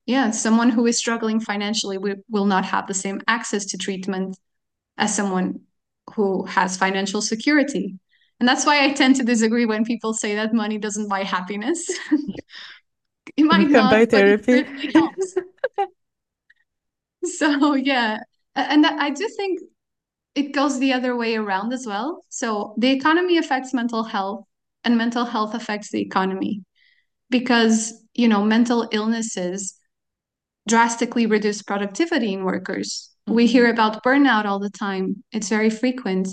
yeah 0.06 0.30
someone 0.30 0.68
who 0.68 0.86
is 0.86 0.98
struggling 0.98 1.40
financially 1.40 1.98
will, 1.98 2.16
will 2.28 2.46
not 2.46 2.64
have 2.64 2.86
the 2.86 2.94
same 2.94 3.20
access 3.28 3.64
to 3.66 3.78
treatment 3.78 4.36
as 4.98 5.14
someone 5.14 5.60
who 6.14 6.44
has 6.44 6.76
financial 6.76 7.22
security 7.22 7.94
and 8.42 8.48
that's 8.48 8.66
why 8.66 8.84
I 8.84 8.92
tend 8.92 9.14
to 9.16 9.22
disagree 9.22 9.66
when 9.66 9.84
people 9.84 10.12
say 10.12 10.34
that 10.34 10.52
money 10.52 10.76
doesn't 10.76 11.08
buy 11.08 11.22
happiness. 11.22 11.88
it 13.36 13.44
might 13.44 13.60
you 13.60 13.66
can 13.66 13.72
not, 13.72 13.90
buy 13.92 14.04
but 14.04 14.26
it 14.26 14.44
therapy. 14.44 14.92
so 17.24 17.74
yeah, 17.74 18.18
and 18.56 18.84
I 18.84 19.10
do 19.10 19.28
think 19.36 19.60
it 20.34 20.52
goes 20.52 20.80
the 20.80 20.92
other 20.92 21.14
way 21.14 21.36
around 21.36 21.72
as 21.72 21.86
well. 21.86 22.24
So 22.30 22.74
the 22.78 22.90
economy 22.90 23.38
affects 23.38 23.72
mental 23.72 24.02
health, 24.02 24.44
and 24.84 24.98
mental 24.98 25.24
health 25.26 25.54
affects 25.54 25.90
the 25.90 26.00
economy 26.00 26.62
because 27.30 27.94
you 28.14 28.28
know 28.28 28.44
mental 28.44 28.88
illnesses 28.92 29.74
drastically 30.68 31.26
reduce 31.26 31.62
productivity 31.62 32.32
in 32.32 32.44
workers. 32.44 33.10
We 33.28 33.46
Mm-hmm. 33.46 33.46
hear 33.46 33.70
about 33.70 34.02
burnout 34.04 34.44
all 34.44 34.58
the 34.58 34.70
time. 34.70 35.24
It's 35.32 35.48
very 35.48 35.70
frequent. 35.70 36.28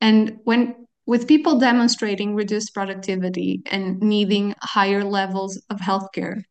And 0.00 0.38
when 0.44 0.86
with 1.06 1.28
people 1.28 1.58
demonstrating 1.58 2.34
reduced 2.34 2.74
productivity 2.74 3.62
and 3.70 4.00
needing 4.00 4.54
higher 4.62 5.04
levels 5.04 5.60
of 5.70 5.78
healthcare, 5.80 6.42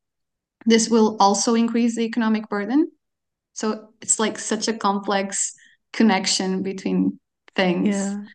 this 0.65 0.89
will 0.89 1.17
also 1.19 1.56
increase 1.56 1.95
the 1.95 2.03
economic 2.03 2.49
burden. 2.49 2.91
So 3.53 3.89
it's 4.01 4.19
like 4.19 4.39
such 4.39 4.67
a 4.67 4.73
complex 4.73 5.53
connection 5.93 6.63
between 6.63 7.19
things. 7.56 8.17
Yeah. 8.17 8.27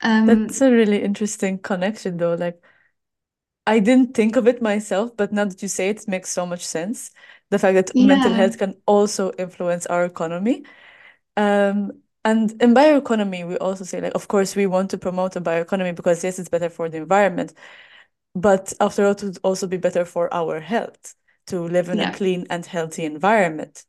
Um, 0.00 0.46
That's 0.46 0.60
a 0.60 0.70
really 0.70 1.02
interesting 1.02 1.58
connection, 1.58 2.16
though. 2.16 2.34
Like, 2.34 2.62
I 3.66 3.80
didn't 3.80 4.14
think 4.14 4.36
of 4.36 4.46
it 4.46 4.62
myself, 4.62 5.16
but 5.16 5.32
now 5.32 5.44
that 5.44 5.60
you 5.62 5.68
say 5.68 5.88
it, 5.90 6.02
it 6.02 6.08
makes 6.08 6.30
so 6.30 6.46
much 6.46 6.64
sense. 6.64 7.10
The 7.50 7.58
fact 7.58 7.74
that 7.74 8.00
mental 8.00 8.32
health 8.32 8.58
can 8.58 8.74
also 8.86 9.32
influence 9.38 9.86
our 9.86 10.04
economy. 10.04 10.64
Um, 11.36 11.92
and 12.24 12.52
in 12.62 12.74
bioeconomy, 12.74 13.48
we 13.48 13.58
also 13.58 13.84
say, 13.84 14.00
like, 14.00 14.14
of 14.14 14.28
course, 14.28 14.56
we 14.56 14.66
want 14.66 14.90
to 14.92 14.98
promote 14.98 15.36
a 15.36 15.42
bioeconomy 15.42 15.94
because, 15.96 16.24
yes, 16.24 16.38
it's 16.38 16.48
better 16.48 16.70
for 16.70 16.88
the 16.88 16.98
environment, 16.98 17.54
but 18.34 18.72
after 18.80 19.04
all, 19.06 19.12
it 19.12 19.22
would 19.24 19.38
also 19.44 19.66
be 19.66 19.78
better 19.78 20.04
for 20.04 20.32
our 20.34 20.60
health 20.60 21.14
to 21.48 21.60
live 21.62 21.88
in 21.90 22.00
a 22.00 22.06
clean 22.08 22.46
and 22.50 22.66
healthy 22.66 23.04
environment. 23.04 23.84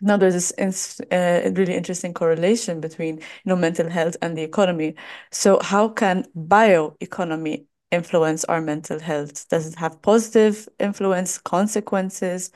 Now, 0.00 0.16
there's 0.16 0.52
this 0.52 1.00
uh, 1.10 1.50
really 1.54 1.74
interesting 1.74 2.14
correlation 2.14 2.80
between, 2.80 3.18
you 3.18 3.24
know, 3.46 3.56
mental 3.56 3.88
health 3.88 4.16
and 4.22 4.36
the 4.36 4.42
economy. 4.42 4.94
So, 5.32 5.58
how 5.60 5.88
can 5.88 6.24
bioeconomy 6.36 7.64
influence 7.90 8.44
our 8.44 8.60
mental 8.60 9.00
health? 9.00 9.48
Does 9.48 9.66
it 9.66 9.74
have 9.76 10.00
positive 10.02 10.68
influence, 10.78 11.38
consequences? 11.38 12.52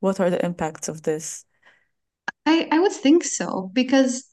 What 0.00 0.20
are 0.20 0.30
the 0.30 0.44
impacts 0.44 0.88
of 0.88 1.02
this? 1.02 1.44
I, 2.46 2.68
I 2.70 2.78
would 2.78 2.92
think 2.92 3.24
so 3.24 3.70
because 3.74 4.24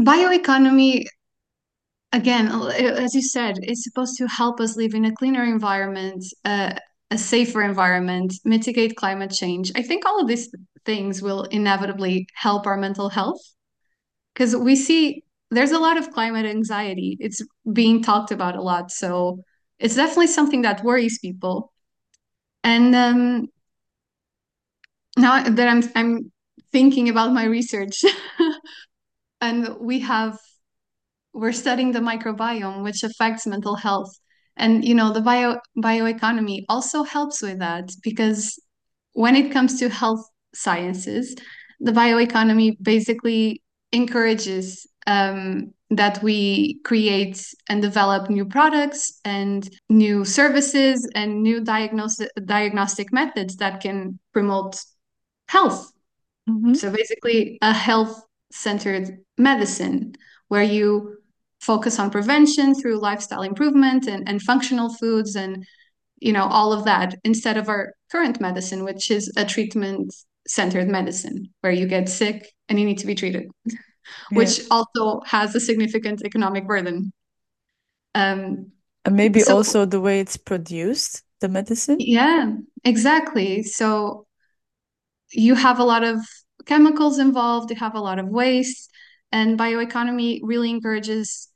bioeconomy, 0.00 1.04
again, 2.12 2.48
as 2.48 3.14
you 3.14 3.22
said, 3.22 3.58
is 3.62 3.84
supposed 3.84 4.16
to 4.18 4.26
help 4.28 4.60
us 4.60 4.76
live 4.76 4.94
in 4.94 5.04
a 5.04 5.14
cleaner 5.14 5.44
environment, 5.44 6.24
uh, 6.44 6.74
a 7.14 7.18
safer 7.18 7.62
environment, 7.62 8.34
mitigate 8.44 8.96
climate 8.96 9.30
change. 9.30 9.70
I 9.76 9.82
think 9.82 10.04
all 10.04 10.20
of 10.20 10.28
these 10.28 10.52
things 10.84 11.22
will 11.22 11.44
inevitably 11.44 12.26
help 12.34 12.66
our 12.66 12.76
mental 12.76 13.08
health 13.08 13.40
because 14.34 14.56
we 14.56 14.76
see 14.76 15.22
there's 15.50 15.70
a 15.70 15.78
lot 15.78 15.96
of 15.96 16.10
climate 16.10 16.44
anxiety. 16.46 17.16
It's 17.20 17.40
being 17.72 18.02
talked 18.02 18.32
about 18.32 18.56
a 18.56 18.62
lot. 18.62 18.90
So 18.90 19.40
it's 19.78 19.94
definitely 19.94 20.26
something 20.26 20.62
that 20.62 20.82
worries 20.82 21.18
people. 21.20 21.72
And 22.64 22.94
um, 22.94 23.48
now 25.16 25.42
that 25.48 25.68
I'm 25.68 25.82
I'm 25.94 26.32
thinking 26.72 27.08
about 27.08 27.32
my 27.32 27.44
research, 27.44 28.04
and 29.40 29.76
we 29.80 30.00
have 30.00 30.38
we're 31.32 31.52
studying 31.52 31.92
the 31.92 32.00
microbiome, 32.00 32.82
which 32.82 33.02
affects 33.02 33.46
mental 33.46 33.76
health. 33.76 34.10
And 34.56 34.84
you 34.84 34.94
know, 34.94 35.12
the 35.12 35.20
bio 35.20 35.58
bioeconomy 35.76 36.64
also 36.68 37.02
helps 37.02 37.42
with 37.42 37.58
that 37.58 37.90
because 38.02 38.58
when 39.12 39.36
it 39.36 39.52
comes 39.52 39.78
to 39.80 39.88
health 39.88 40.28
sciences, 40.54 41.34
the 41.80 41.92
bioeconomy 41.92 42.76
basically 42.80 43.62
encourages 43.92 44.86
um, 45.06 45.72
that 45.90 46.22
we 46.22 46.80
create 46.84 47.44
and 47.68 47.82
develop 47.82 48.30
new 48.30 48.44
products 48.44 49.20
and 49.24 49.68
new 49.88 50.24
services 50.24 51.08
and 51.14 51.42
new 51.42 51.60
diagnostic 51.60 52.30
diagnostic 52.44 53.12
methods 53.12 53.56
that 53.56 53.80
can 53.80 54.18
promote 54.32 54.80
health. 55.48 55.92
Mm-hmm. 56.48 56.74
So 56.74 56.90
basically, 56.90 57.58
a 57.62 57.72
health-centered 57.72 59.18
medicine 59.38 60.14
where 60.48 60.62
you 60.62 61.18
focus 61.64 61.98
on 61.98 62.10
prevention 62.10 62.74
through 62.74 63.00
lifestyle 63.00 63.42
improvement 63.42 64.06
and, 64.06 64.28
and 64.28 64.42
functional 64.42 64.92
foods 64.94 65.36
and 65.36 65.64
you 66.20 66.32
know 66.32 66.44
all 66.44 66.72
of 66.72 66.84
that 66.84 67.14
instead 67.24 67.56
of 67.56 67.68
our 67.68 67.92
current 68.12 68.40
medicine 68.40 68.84
which 68.84 69.10
is 69.10 69.32
a 69.36 69.44
treatment 69.44 70.14
centered 70.46 70.88
medicine 70.88 71.48
where 71.62 71.72
you 71.72 71.86
get 71.86 72.08
sick 72.08 72.52
and 72.68 72.78
you 72.78 72.86
need 72.86 72.98
to 72.98 73.06
be 73.06 73.14
treated 73.14 73.44
which 74.32 74.60
Yeah. 74.60 74.66
also 74.70 75.20
has 75.26 75.54
a 75.54 75.60
significant 75.60 76.22
economic 76.24 76.66
burden 76.66 77.12
um, 78.14 78.72
And 79.06 79.16
maybe 79.16 79.42
so 79.42 79.54
also 79.54 79.86
the 79.86 79.98
way 80.00 80.20
it's 80.20 80.36
produced, 80.36 81.22
the 81.40 81.48
medicine. 81.48 82.06
yeah 82.06 82.52
exactly 82.84 83.62
so 83.62 84.26
you 85.32 85.54
have 85.54 85.78
a 85.78 85.84
lot 85.84 86.04
of 86.04 86.18
chemicals 86.66 87.18
involved 87.18 87.70
you 87.70 87.76
have 87.76 87.94
a 87.94 88.00
lot 88.00 88.18
of 88.18 88.28
waste 88.28 88.90
and 89.32 89.58
bioeconomy 89.58 90.40
really 90.42 90.70
encourages 90.70 91.48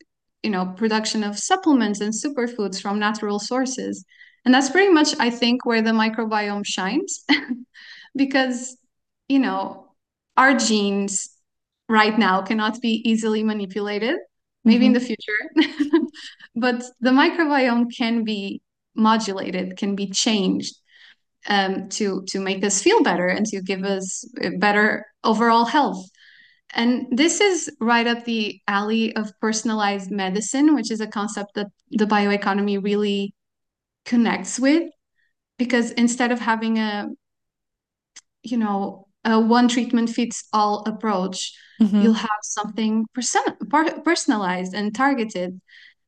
you 0.48 0.52
know 0.54 0.66
production 0.82 1.24
of 1.24 1.38
supplements 1.38 2.00
and 2.00 2.14
superfoods 2.14 2.80
from 2.82 2.98
natural 2.98 3.38
sources. 3.40 4.04
And 4.44 4.54
that's 4.54 4.70
pretty 4.70 4.92
much 4.92 5.10
i 5.20 5.30
think 5.30 5.66
where 5.66 5.82
the 5.82 5.92
microbiome 5.92 6.66
shines. 6.66 7.24
Because 8.16 8.76
you 9.28 9.38
know 9.38 9.92
our 10.36 10.54
genes 10.56 11.28
right 11.88 12.18
now 12.18 12.42
cannot 12.42 12.80
be 12.80 13.02
easily 13.10 13.42
manipulated 13.44 14.16
maybe 14.64 14.86
in 14.86 14.92
Mm-hmm. 14.92 14.94
the 14.94 15.00
future. 15.00 15.40
But 16.56 16.82
the 17.00 17.10
microbiome 17.10 17.86
can 17.96 18.24
be 18.24 18.62
modulated 18.94 19.76
can 19.76 19.94
be 19.94 20.08
changed 20.10 20.74
um, 21.48 21.88
to 21.90 22.24
to 22.28 22.40
make 22.40 22.64
us 22.64 22.82
feel 22.82 23.02
better 23.02 23.28
and 23.28 23.46
to 23.46 23.62
give 23.62 23.84
us 23.84 24.24
better 24.58 25.06
overall 25.24 25.66
health 25.66 26.10
and 26.74 27.06
this 27.10 27.40
is 27.40 27.70
right 27.80 28.06
up 28.06 28.24
the 28.24 28.60
alley 28.68 29.14
of 29.16 29.32
personalized 29.40 30.10
medicine, 30.10 30.74
which 30.74 30.90
is 30.90 31.00
a 31.00 31.06
concept 31.06 31.54
that 31.54 31.68
the 31.90 32.04
bioeconomy 32.04 32.82
really 32.82 33.34
connects 34.04 34.58
with. 34.60 34.90
Because 35.58 35.90
instead 35.92 36.30
of 36.30 36.38
having 36.38 36.78
a, 36.78 37.08
you 38.42 38.56
know, 38.56 39.08
a 39.24 39.40
one 39.40 39.68
treatment 39.68 40.10
fits 40.10 40.44
all 40.52 40.84
approach. 40.86 41.52
Mhm. 41.80 42.02
You'll 42.02 42.12
have 42.14 42.40
something 42.42 43.06
person- 43.14 44.02
personalized 44.04 44.74
and 44.74 44.94
targeted. 44.94 45.60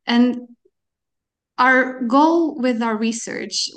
And 0.06 0.40
our 1.58 2.02
goal 2.04 2.58
with 2.58 2.82
our 2.82 2.96
research, 2.96 3.68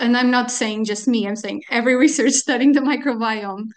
and 0.00 0.16
I'm 0.16 0.30
not 0.30 0.50
saying 0.50 0.84
just 0.84 1.06
me, 1.06 1.26
I'm 1.26 1.36
saying 1.36 1.62
every 1.70 1.94
research 2.04 2.32
studying 2.32 2.72
the 2.72 2.80
microbiome, 2.80 3.68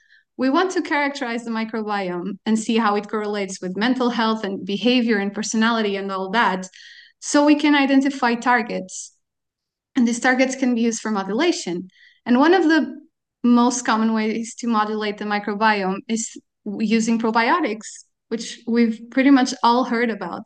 we 0.41 0.49
want 0.49 0.71
to 0.71 0.81
characterize 0.81 1.43
the 1.45 1.51
microbiome 1.51 2.39
and 2.47 2.57
see 2.57 2.75
how 2.75 2.95
it 2.95 3.07
correlates 3.07 3.61
with 3.61 3.77
mental 3.77 4.09
health 4.09 4.43
and 4.43 4.65
behavior 4.65 5.17
and 5.19 5.35
personality 5.35 5.97
and 5.97 6.11
all 6.11 6.31
that, 6.31 6.67
so 7.19 7.45
we 7.45 7.53
can 7.53 7.75
identify 7.75 8.33
targets. 8.33 9.13
And 9.95 10.07
these 10.07 10.19
targets 10.19 10.55
can 10.55 10.73
be 10.73 10.81
used 10.81 10.99
for 10.99 11.11
modulation. 11.11 11.89
And 12.25 12.39
one 12.39 12.55
of 12.55 12.63
the 12.63 12.81
most 13.43 13.85
common 13.85 14.13
ways 14.13 14.55
to 14.55 14.67
modulate 14.67 15.19
the 15.19 15.25
microbiome 15.25 15.99
is 16.07 16.35
using 16.79 17.19
probiotics, 17.19 18.05
which 18.29 18.61
we've 18.65 18.99
pretty 19.11 19.29
much 19.29 19.53
all 19.61 19.83
heard 19.83 20.09
about. 20.09 20.41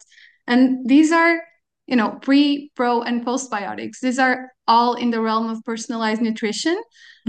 And 0.45 0.89
these 0.89 1.13
are, 1.13 1.41
you 1.88 1.95
know, 1.95 2.19
pre, 2.21 2.69
pro, 2.75 3.01
and 3.01 3.25
postbiotics. 3.25 4.01
These 4.01 4.19
are 4.19 4.51
all 4.67 4.95
in 4.95 5.12
the 5.12 5.21
realm 5.21 5.49
of 5.49 5.63
personalized 5.63 6.21
nutrition. 6.21 6.73
And 6.73 6.81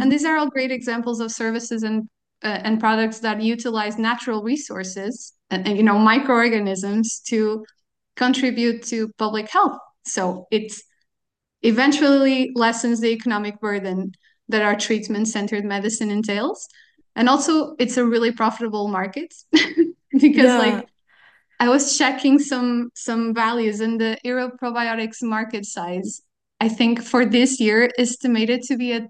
mm-hmm. 0.02 0.10
these 0.10 0.24
are 0.24 0.36
all 0.36 0.50
great 0.50 0.72
examples 0.72 1.20
of 1.20 1.30
services 1.30 1.84
and 1.84 2.08
uh, 2.42 2.60
and 2.64 2.80
products 2.80 3.20
that 3.20 3.42
utilize 3.42 3.98
natural 3.98 4.42
resources 4.42 5.32
and, 5.50 5.66
and 5.66 5.76
you 5.76 5.82
know 5.82 5.98
microorganisms 5.98 7.20
to 7.28 7.64
contribute 8.16 8.82
to 8.84 9.08
public 9.18 9.50
health. 9.50 9.78
So 10.06 10.46
it's 10.50 10.82
eventually 11.62 12.52
lessens 12.54 13.00
the 13.00 13.08
economic 13.08 13.60
burden 13.60 14.12
that 14.48 14.62
our 14.62 14.76
treatment 14.76 15.28
centered 15.28 15.64
medicine 15.64 16.10
entails. 16.10 16.68
And 17.16 17.28
also, 17.28 17.74
it's 17.78 17.96
a 17.96 18.04
really 18.04 18.30
profitable 18.32 18.88
market 18.88 19.34
because, 20.20 20.54
Yeah. 20.54 20.58
like, 20.58 20.86
I 21.58 21.68
was 21.68 21.96
checking 21.96 22.38
some 22.38 22.90
some 22.94 23.34
values 23.34 23.80
in 23.80 23.98
the 23.98 24.18
Euro 24.24 24.50
probiotics 24.62 25.22
market 25.22 25.64
size. 25.64 26.22
I 26.60 26.68
think 26.68 27.02
for 27.02 27.24
this 27.24 27.60
year 27.60 27.90
estimated 27.98 28.62
to 28.64 28.76
be 28.76 28.92
at 28.92 29.08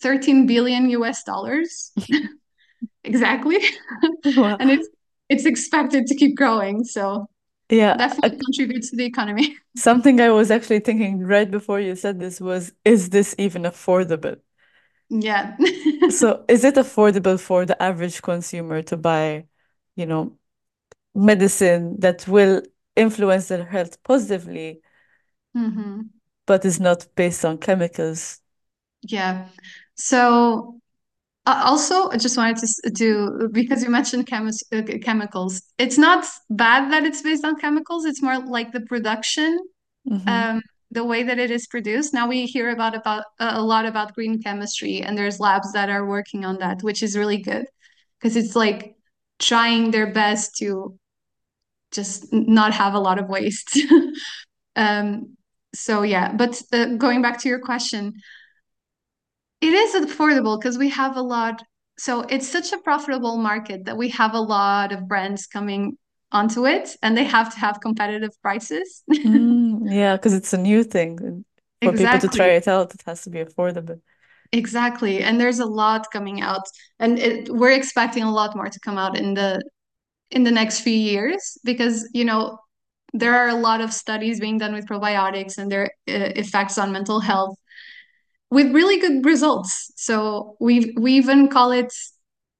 13 0.00 0.46
billion 0.46 0.90
US 0.90 1.22
dollars. 1.24 1.92
exactly. 3.04 3.58
Wow. 4.24 4.58
and 4.58 4.70
it's 4.70 4.88
it's 5.28 5.44
expected 5.46 6.06
to 6.06 6.14
keep 6.14 6.36
growing. 6.36 6.84
So 6.84 7.28
Yeah, 7.68 7.98
definitely 7.98 8.38
contributes 8.44 8.90
to 8.90 8.96
the 8.96 9.06
economy. 9.06 9.56
something 9.76 10.20
I 10.20 10.30
was 10.30 10.50
actually 10.50 10.80
thinking 10.80 11.20
right 11.20 11.50
before 11.50 11.80
you 11.80 11.94
said 11.96 12.18
this 12.20 12.40
was, 12.40 12.72
is 12.84 13.10
this 13.10 13.34
even 13.38 13.62
affordable? 13.62 14.40
yeah. 15.10 15.56
So 16.08 16.44
is 16.48 16.64
it 16.64 16.76
affordable 16.76 17.38
for 17.40 17.66
the 17.66 17.80
average 17.82 18.22
consumer 18.22 18.82
to 18.82 18.96
buy, 18.96 19.46
you 19.96 20.06
know, 20.06 20.38
medicine 21.14 22.00
that 22.00 22.28
will 22.28 22.62
influence 22.96 23.48
their 23.48 23.64
health 23.66 24.02
positively, 24.04 24.82
hmm 25.54 26.10
but 26.46 26.64
is 26.64 26.80
not 26.80 27.06
based 27.14 27.44
on 27.44 27.58
chemicals? 27.58 28.40
Yeah. 29.02 29.48
So 29.96 30.80
uh, 31.46 31.62
also, 31.64 32.10
I 32.10 32.16
just 32.16 32.36
wanted 32.36 32.56
to 32.58 32.90
do 32.90 33.48
because 33.52 33.82
you 33.82 33.88
mentioned 33.90 34.26
chemis 34.26 34.62
uh, 34.72 34.82
chemicals. 35.02 35.62
It's 35.78 35.96
not 35.98 36.26
bad 36.50 36.92
that 36.92 37.04
it's 37.04 37.22
based 37.22 37.44
on 37.44 37.56
chemicals. 37.56 38.04
It's 38.04 38.22
more 38.22 38.38
like 38.38 38.72
the 38.72 38.80
production, 38.80 39.58
Mhm. 40.08 40.28
um, 40.28 40.62
the 40.90 41.04
way 41.04 41.22
that 41.22 41.38
it 41.38 41.50
is 41.50 41.66
produced. 41.66 42.12
Now 42.14 42.28
we 42.28 42.46
hear 42.46 42.70
about 42.70 42.96
about 42.96 43.24
uh, 43.38 43.52
a 43.54 43.62
lot 43.62 43.86
about 43.86 44.14
green 44.14 44.42
chemistry, 44.42 45.02
and 45.02 45.16
there's 45.16 45.40
labs 45.40 45.72
that 45.72 45.88
are 45.88 46.04
working 46.06 46.44
on 46.44 46.58
that, 46.58 46.82
which 46.82 47.02
is 47.02 47.16
really 47.16 47.38
good 47.38 47.66
because 48.18 48.36
it's 48.36 48.56
like 48.56 48.96
trying 49.38 49.90
their 49.92 50.12
best 50.12 50.56
to 50.58 50.98
just 51.92 52.32
not 52.32 52.72
have 52.74 52.94
a 52.94 53.00
lot 53.00 53.18
of 53.18 53.28
waste. 53.28 53.78
Um, 54.76 55.36
so 55.74 56.02
yeah, 56.02 56.32
but 56.32 56.60
uh, 56.72 56.86
going 56.96 57.22
back 57.22 57.40
to 57.40 57.48
your 57.48 57.60
question, 57.60 58.14
it 59.60 59.72
is 59.72 59.94
affordable 59.94 60.58
because 60.58 60.78
we 60.78 60.90
have 60.90 61.16
a 61.16 61.22
lot. 61.22 61.62
So 61.98 62.20
it's 62.22 62.48
such 62.48 62.72
a 62.72 62.78
profitable 62.78 63.38
market 63.38 63.86
that 63.86 63.96
we 63.96 64.10
have 64.10 64.34
a 64.34 64.40
lot 64.40 64.92
of 64.92 65.08
brands 65.08 65.46
coming 65.46 65.96
onto 66.32 66.66
it, 66.66 66.96
and 67.02 67.16
they 67.16 67.24
have 67.24 67.52
to 67.54 67.58
have 67.60 67.80
competitive 67.80 68.30
prices. 68.42 69.02
Mm, 69.10 69.80
yeah, 69.90 70.16
because 70.16 70.34
it's 70.34 70.52
a 70.52 70.58
new 70.58 70.82
thing. 70.84 71.18
and 71.22 71.44
For 71.82 71.92
people 71.92 72.18
to 72.18 72.28
try 72.28 72.48
it 72.48 72.68
out, 72.68 72.94
it 72.94 73.02
has 73.06 73.22
to 73.22 73.30
be 73.30 73.38
affordable. 73.38 74.00
Exactly. 74.52 75.22
And 75.22 75.40
there's 75.40 75.58
a 75.58 75.66
lot 75.66 76.10
coming 76.12 76.40
out, 76.40 76.62
and 76.98 77.18
it, 77.18 77.48
we're 77.48 77.72
expecting 77.72 78.22
a 78.22 78.32
lot 78.32 78.56
more 78.56 78.68
to 78.68 78.80
come 78.80 78.98
out 78.98 79.16
in 79.16 79.34
the 79.34 79.62
in 80.30 80.42
the 80.44 80.50
next 80.50 80.80
few 80.80 80.92
years 80.92 81.56
because, 81.64 82.08
you 82.12 82.24
know, 82.24 82.58
there 83.12 83.34
are 83.34 83.48
a 83.48 83.54
lot 83.54 83.80
of 83.80 83.92
studies 83.92 84.40
being 84.40 84.58
done 84.58 84.74
with 84.74 84.86
probiotics 84.86 85.58
and 85.58 85.70
their 85.70 85.84
uh, 86.08 86.32
effects 86.34 86.78
on 86.78 86.92
mental 86.92 87.20
health 87.20 87.56
with 88.50 88.72
really 88.72 88.98
good 88.98 89.24
results. 89.24 89.92
So 89.96 90.56
we 90.60 90.94
we 90.98 91.12
even 91.14 91.48
call 91.48 91.72
it 91.72 91.92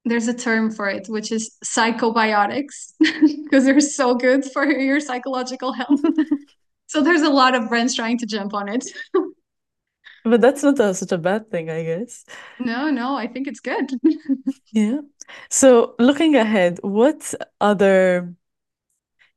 there's 0.05 0.29
a 0.29 0.35
term 0.35 0.71
for 0.71 0.89
it, 0.89 1.09
which 1.09 1.33
is 1.33 1.57
psychobiotics, 1.65 2.93
because 3.01 3.65
they're 3.65 3.81
so 3.81 4.15
good 4.15 4.45
for 4.45 4.65
your 4.65 5.01
psychological 5.01 5.73
health. 5.73 6.01
So 6.89 7.03
there's 7.03 7.23
a 7.23 7.31
lot 7.31 7.57
of 7.57 7.69
brands 7.69 7.97
trying 7.97 8.17
to 8.19 8.27
jump 8.27 8.55
on 8.55 8.69
it. 8.69 8.85
But 10.25 10.41
that's 10.41 10.63
not 10.63 10.81
a, 10.81 10.93
such 10.93 11.13
a 11.13 11.19
bad 11.19 11.51
thing, 11.51 11.71
I 11.71 11.85
guess. 11.85 12.25
No, 12.59 12.91
no, 12.91 13.15
I 13.15 13.29
think 13.29 13.47
it's 13.47 13.61
good. 13.61 13.91
Yeah. 14.73 14.99
So 15.51 15.95
looking 16.01 16.35
ahead, 16.35 16.81
what 16.83 17.33
other 17.61 18.35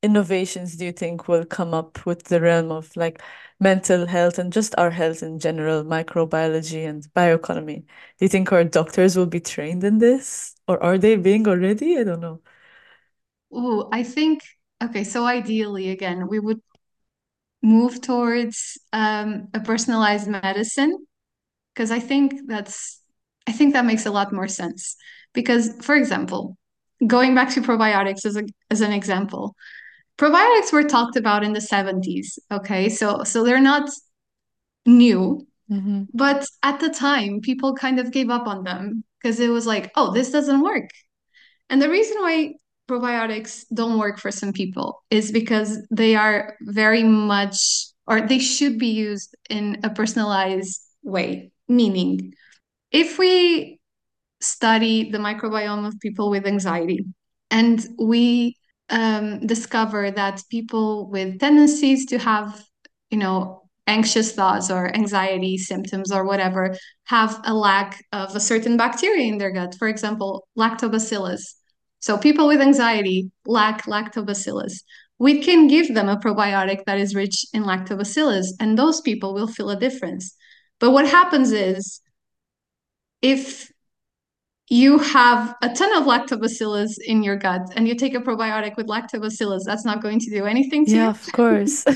innovations 0.03 0.75
do 0.77 0.85
you 0.85 0.91
think 0.91 1.27
will 1.27 1.45
come 1.45 1.73
up 1.73 2.05
with 2.05 2.23
the 2.25 2.41
realm 2.41 2.71
of 2.71 2.95
like 2.95 3.21
mental 3.59 4.05
health 4.07 4.39
and 4.39 4.53
just 4.53 4.73
our 4.77 4.91
health 4.91 5.23
in 5.23 5.39
general, 5.39 5.83
microbiology 5.83 6.88
and 6.88 7.03
bioeconomy? 7.15 7.81
Do 7.83 7.85
you 8.25 8.29
think 8.29 8.51
our 8.51 8.63
doctors 8.63 9.15
will 9.17 9.25
be 9.27 9.39
trained 9.41 9.83
in 9.83 9.99
this, 9.99 10.55
or 10.67 10.81
are 10.83 10.97
they 10.97 11.15
being 11.17 11.47
already? 11.47 11.97
I 11.97 12.03
don't 12.03 12.21
know. 12.21 12.41
Oh, 13.51 13.89
I 13.91 14.03
think 14.03 14.41
okay, 14.83 15.03
so 15.03 15.25
ideally 15.25 15.89
again, 15.89 16.27
we 16.27 16.39
would 16.39 16.62
move 17.62 18.01
towards 18.01 18.77
um, 18.93 19.47
a 19.53 19.59
personalized 19.59 20.27
medicine 20.27 20.95
because 21.73 21.91
I 21.91 21.99
think 21.99 22.33
that's 22.47 23.01
I 23.47 23.51
think 23.53 23.73
that 23.73 23.85
makes 23.85 24.05
a 24.05 24.12
lot 24.12 24.33
more 24.33 24.47
sense. 24.49 24.95
Because, 25.33 25.71
for 25.83 25.95
example, 25.95 26.57
going 27.07 27.35
back 27.35 27.51
to 27.51 27.62
probiotics 27.62 28.25
as 28.25 28.38
a 28.38 28.43
as 28.71 28.81
an 28.81 28.93
example, 28.93 29.55
probiotics 30.19 30.73
were 30.73 30.84
talked 30.84 31.15
about 31.15 31.43
in 31.43 31.53
the 31.53 31.62
70s, 31.62 32.39
okay? 32.51 32.89
So 32.89 33.23
so 33.23 33.43
they're 33.43 33.62
not 33.62 33.89
new, 34.86 35.45
hmm 35.69 36.03
but 36.13 36.45
at 36.63 36.79
the 36.79 36.89
time 36.89 37.39
people 37.41 37.75
kind 37.75 37.99
of 37.99 38.12
gave 38.12 38.29
up 38.32 38.47
on 38.47 38.63
them 38.63 39.03
because 39.21 39.39
it 39.39 39.49
was 39.49 39.67
like, 39.67 39.91
oh, 39.95 40.12
this 40.13 40.32
doesn't 40.32 40.62
work. 40.62 40.89
And 41.69 41.82
the 41.82 41.89
reason 41.89 42.17
why 42.21 42.55
probiotics 42.89 43.65
don't 43.73 43.99
work 43.99 44.19
for 44.19 44.32
some 44.32 44.53
people 44.53 45.03
is 45.12 45.32
because 45.32 45.77
they 45.91 46.15
are 46.15 46.55
very 46.62 47.03
much, 47.03 47.88
or 48.08 48.21
they 48.21 48.39
should 48.39 48.79
be 48.79 48.88
used 48.88 49.36
in 49.49 49.79
a 49.84 49.89
personalized 49.91 50.82
way. 51.03 51.51
Meaning, 51.67 52.34
if 52.91 53.19
we 53.19 53.79
study 54.41 55.12
the 55.12 55.19
microbiome 55.19 55.88
of 55.88 55.99
people 55.99 56.29
with 56.29 56.47
anxiety 56.47 57.05
and 57.51 57.86
we 57.99 58.58
um, 58.89 59.45
discover 59.45 60.12
that 60.12 60.41
people 60.49 61.10
with 61.10 61.39
tendencies 61.39 62.06
to 62.08 62.17
have, 62.19 62.63
you 63.10 63.17
know, 63.17 63.63
anxious 63.88 64.34
thoughts 64.34 64.69
or 64.69 64.95
anxiety 64.95 65.58
symptoms 65.58 66.12
or 66.12 66.23
whatever 66.23 66.75
have 67.06 67.41
a 67.45 67.54
lack 67.54 68.06
of 68.12 68.36
a 68.36 68.39
certain 68.39 68.78
bacteria 68.78 69.25
in 69.25 69.39
their 69.39 69.52
gut, 69.52 69.75
for 69.80 69.88
example, 69.88 70.47
lactobacillus. 70.58 71.56
So 71.99 72.17
people 72.17 72.47
with 72.47 72.62
anxiety 72.62 73.32
lack 73.45 73.86
lactobacillus. 73.86 74.84
We 75.17 75.41
can 75.41 75.67
give 75.67 75.93
them 75.93 76.08
a 76.08 76.17
probiotic 76.17 76.86
that 76.86 76.97
is 76.97 77.13
rich 77.13 77.45
in 77.54 77.63
lactobacillus, 77.63 78.47
and 78.60 78.78
those 78.78 79.02
people 79.02 79.34
will 79.34 79.47
feel 79.47 79.69
a 79.69 79.80
difference. 79.80 80.34
But 80.80 80.91
what 80.91 81.08
happens 81.08 81.52
is 81.52 81.99
if 83.21 83.69
you 84.69 84.99
have 84.99 85.55
a 85.63 85.69
ton 85.69 85.95
of 85.97 86.03
lactobacillus 86.03 86.97
in 87.03 87.23
your 87.23 87.36
gut 87.36 87.62
and 87.75 87.88
you 87.88 87.95
take 87.95 88.13
a 88.15 88.19
probiotic 88.19 88.77
with 88.77 88.88
lactobacillus, 88.88 89.62
that's 89.65 89.86
not 89.86 90.01
going 90.01 90.19
to 90.19 90.29
do 90.29 90.45
anything 90.45 90.86
to 90.86 90.91
Yeah, 90.91 91.03
you. 91.05 91.10
of 91.10 91.32
course. 91.32 91.86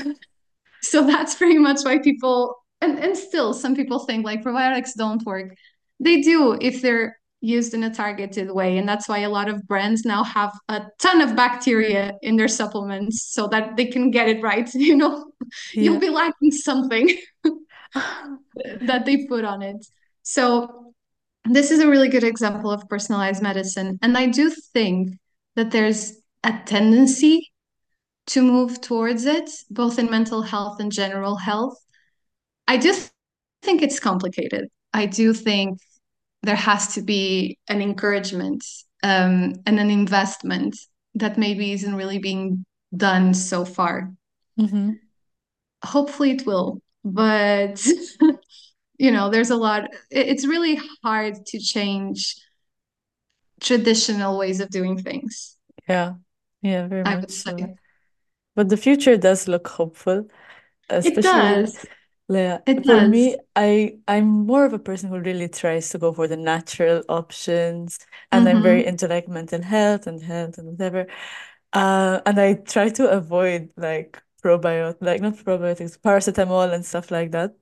So 0.82 1.06
that's 1.06 1.34
pretty 1.34 1.58
much 1.58 1.78
why 1.82 1.98
people, 1.98 2.56
and, 2.82 2.98
and 2.98 3.16
still 3.16 3.54
some 3.54 3.74
people 3.74 4.00
think 4.00 4.24
like 4.24 4.42
probiotics 4.42 4.90
don't 4.96 5.24
work. 5.24 5.54
They 5.98 6.20
do 6.20 6.58
if 6.60 6.82
they're 6.82 7.16
used 7.40 7.74
in 7.74 7.84
a 7.84 7.94
targeted 7.94 8.50
way. 8.50 8.76
And 8.78 8.88
that's 8.88 9.08
why 9.08 9.20
a 9.20 9.30
lot 9.30 9.48
of 9.48 9.66
brands 9.66 10.04
now 10.04 10.24
have 10.24 10.52
a 10.68 10.82
ton 11.00 11.20
of 11.22 11.36
bacteria 11.36 12.12
in 12.22 12.36
their 12.36 12.48
supplements 12.48 13.22
so 13.22 13.46
that 13.48 13.76
they 13.76 13.86
can 13.86 14.10
get 14.10 14.28
it 14.28 14.42
right. 14.42 14.68
You 14.74 14.96
know, 14.96 15.32
you'll 15.72 16.00
be 16.00 16.10
lacking 16.10 16.52
something 16.52 17.16
that 18.80 19.04
they 19.06 19.26
put 19.26 19.44
on 19.44 19.62
it. 19.62 19.86
So 20.22 20.94
this 21.44 21.70
is 21.70 21.80
a 21.80 21.88
really 21.88 22.08
good 22.08 22.24
example 22.24 22.70
of 22.70 22.88
personalized 22.88 23.42
medicine. 23.42 23.98
And 24.02 24.16
I 24.16 24.26
do 24.26 24.50
think 24.50 25.18
that 25.56 25.70
there's 25.70 26.14
a 26.42 26.58
tendency 26.64 27.52
to 28.26 28.42
move 28.42 28.80
towards 28.80 29.26
it, 29.26 29.50
both 29.70 29.98
in 29.98 30.10
mental 30.10 30.42
health 30.42 30.80
and 30.80 30.90
general 30.90 31.36
health. 31.36 31.76
I 32.66 32.78
do 32.78 32.94
think 33.62 33.82
it's 33.82 34.00
complicated. 34.00 34.68
I 34.92 35.06
do 35.06 35.34
think 35.34 35.78
there 36.42 36.56
has 36.56 36.94
to 36.94 37.02
be 37.02 37.58
an 37.68 37.82
encouragement 37.82 38.64
um, 39.02 39.54
and 39.66 39.78
an 39.78 39.90
investment 39.90 40.76
that 41.14 41.38
maybe 41.38 41.72
isn't 41.72 41.94
really 41.94 42.18
being 42.18 42.64
done 42.96 43.34
so 43.34 43.64
far. 43.64 44.12
Mm-hmm. 44.58 44.92
Hopefully 45.84 46.30
it 46.32 46.46
will, 46.46 46.80
but 47.04 47.86
you 48.98 49.10
know, 49.10 49.30
there's 49.30 49.50
a 49.50 49.56
lot. 49.56 49.88
It's 50.10 50.46
really 50.46 50.78
hard 51.02 51.46
to 51.46 51.58
change 51.58 52.36
traditional 53.60 54.38
ways 54.38 54.60
of 54.60 54.70
doing 54.70 54.96
things. 55.02 55.56
Yeah, 55.88 56.16
yeah, 56.62 56.86
very 56.88 57.04
I 57.04 57.16
much 57.16 57.30
so. 57.30 57.78
But 58.54 58.68
the 58.68 58.76
future 58.76 59.16
does 59.16 59.48
look 59.48 59.66
hopeful, 59.68 60.28
It 61.02 61.20
especially 61.20 61.22
does. 61.22 61.86
yeah, 62.28 62.60
It 62.66 62.82
for 62.86 63.00
does. 63.00 63.00
me, 63.02 63.38
I 63.56 63.98
I'm 64.08 64.26
more 64.46 64.64
of 64.66 64.72
a 64.74 64.78
person 64.78 65.10
who 65.10 65.20
really 65.20 65.48
tries 65.48 65.90
to 65.90 65.98
go 65.98 66.12
for 66.12 66.28
the 66.28 66.36
natural 66.38 67.02
options, 67.08 67.98
and 68.32 68.48
I'm 68.48 68.62
very 68.62 68.84
hmm 68.84 68.86
into 68.86 69.08
like 69.08 69.28
mental 69.28 69.62
health 69.62 70.06
and 70.06 70.22
health 70.22 70.58
and 70.58 70.68
whatever. 70.72 71.06
Uh, 71.72 72.20
and 72.26 72.40
I 72.40 72.54
try 72.54 72.90
to 72.90 73.10
avoid 73.10 73.72
like 73.76 74.22
probiotic, 74.44 74.98
like 75.02 75.20
not 75.22 75.34
probiotics, 75.36 75.98
paracetamol 76.00 76.72
and 76.74 76.84
stuff 76.86 77.10
like 77.10 77.32
that. 77.32 77.56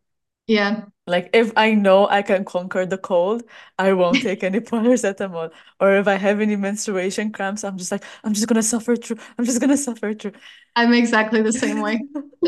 Yeah. 0.47 0.87
Like 1.07 1.31
if 1.33 1.53
I 1.57 1.75
know 1.75 2.09
I 2.09 2.23
can 2.23 2.45
conquer 2.45 2.87
the 2.87 2.99
cold, 2.99 3.43
I 3.79 3.93
won't 3.93 4.17
take 4.23 4.45
any 4.45 4.61
paracetamol. 4.61 5.53
Or 5.81 5.97
if 5.97 6.07
I 6.09 6.15
have 6.15 6.41
any 6.41 6.57
menstruation 6.57 7.33
cramps, 7.33 7.65
I'm 7.65 7.77
just 7.79 7.93
like, 7.93 8.05
I'm 8.25 8.35
just 8.35 8.47
gonna 8.49 8.63
suffer 8.63 8.97
through. 8.97 9.19
I'm 9.39 9.45
just 9.45 9.61
gonna 9.61 9.77
suffer 9.77 10.15
through. 10.15 10.33
I'm 10.77 10.93
exactly 10.93 11.43
the 11.43 11.53
same 11.53 11.81
way. 11.81 12.01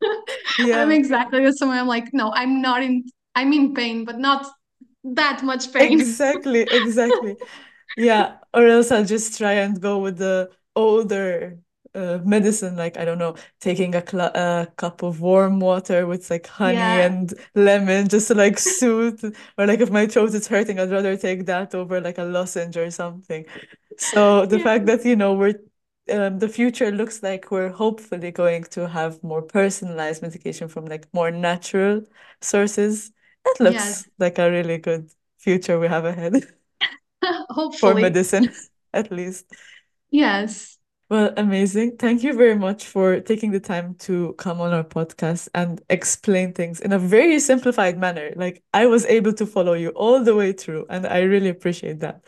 yeah. 0.58 0.82
I'm 0.82 0.90
exactly 0.90 1.44
the 1.44 1.52
same 1.52 1.70
way. 1.70 1.78
I'm 1.78 1.86
like, 1.86 2.12
no, 2.12 2.32
I'm 2.32 2.60
not 2.62 2.82
in, 2.82 3.04
I'm 3.34 3.52
in 3.52 3.74
pain, 3.74 4.04
but 4.04 4.18
not 4.18 4.46
that 5.04 5.42
much 5.42 5.72
pain. 5.72 6.00
exactly, 6.00 6.62
exactly. 6.62 7.36
Yeah, 7.96 8.36
or 8.54 8.66
else 8.66 8.90
I'll 8.92 9.04
just 9.04 9.38
try 9.38 9.52
and 9.52 9.80
go 9.80 9.98
with 9.98 10.18
the 10.18 10.50
older 10.76 11.58
uh, 11.94 12.18
medicine, 12.24 12.76
like 12.76 12.96
I 12.96 13.04
don't 13.04 13.18
know, 13.18 13.36
taking 13.60 13.94
a, 13.94 14.06
cl 14.06 14.20
a 14.34 14.68
cup 14.76 15.02
of 15.02 15.20
warm 15.20 15.60
water 15.60 16.06
with 16.06 16.30
like 16.30 16.46
honey 16.46 16.98
Yeah. 16.98 17.00
and 17.00 17.32
lemon 17.54 18.08
just 18.08 18.28
to 18.28 18.34
like 18.34 18.58
soothe, 18.58 19.34
or 19.58 19.66
like 19.66 19.80
if 19.80 19.90
my 19.90 20.06
throat 20.06 20.34
is 20.34 20.46
hurting, 20.48 20.78
I'd 20.80 20.90
rather 20.90 21.16
take 21.16 21.46
that 21.46 21.74
over 21.74 22.00
like 22.00 22.18
a 22.18 22.24
lozenge 22.24 22.76
or 22.76 22.90
something. 22.90 23.46
So 23.96 24.46
the 24.46 24.58
Yeah. 24.58 24.60
fact 24.60 24.86
that, 24.86 25.04
you 25.04 25.16
know, 25.16 25.34
we're 25.34 25.54
um, 26.10 26.38
the 26.40 26.48
future 26.48 26.90
looks 26.90 27.22
like 27.22 27.50
we're 27.50 27.68
hopefully 27.70 28.32
going 28.32 28.64
to 28.64 28.88
have 28.88 29.22
more 29.22 29.42
personalized 29.42 30.22
medication 30.22 30.68
from 30.68 30.86
like 30.86 31.06
more 31.14 31.30
natural 31.30 32.02
sources. 32.40 33.12
It 33.44 33.60
Yes. 33.62 34.04
looks 34.04 34.08
like 34.18 34.38
a 34.38 34.50
really 34.50 34.78
good 34.78 35.10
future 35.38 35.78
we 35.78 35.86
have 35.88 36.04
ahead. 36.04 36.34
Hopefully 37.50 37.80
for 37.80 37.94
medicine, 37.94 38.52
at 38.92 39.10
least. 39.10 39.46
Yes. 40.10 40.78
Well, 41.10 41.34
amazing. 41.36 41.96
Thank 41.96 42.22
you 42.22 42.32
very 42.34 42.54
much 42.56 42.86
for 42.86 43.18
taking 43.20 43.50
the 43.50 43.58
time 43.58 43.96
to 43.96 44.32
come 44.34 44.60
on 44.60 44.72
our 44.72 44.84
podcast 44.84 45.48
and 45.54 45.82
explain 45.90 46.52
things 46.52 46.78
in 46.80 46.92
a 46.92 47.00
very 47.00 47.40
simplified 47.40 47.98
manner. 47.98 48.32
Like 48.36 48.62
I 48.72 48.86
was 48.86 49.04
able 49.06 49.32
to 49.34 49.46
follow 49.46 49.72
you 49.74 49.88
all 49.90 50.22
the 50.22 50.36
way 50.36 50.52
through, 50.52 50.86
and 50.88 51.06
I 51.06 51.20
really 51.22 51.48
appreciate 51.48 51.98
that. 52.00 52.22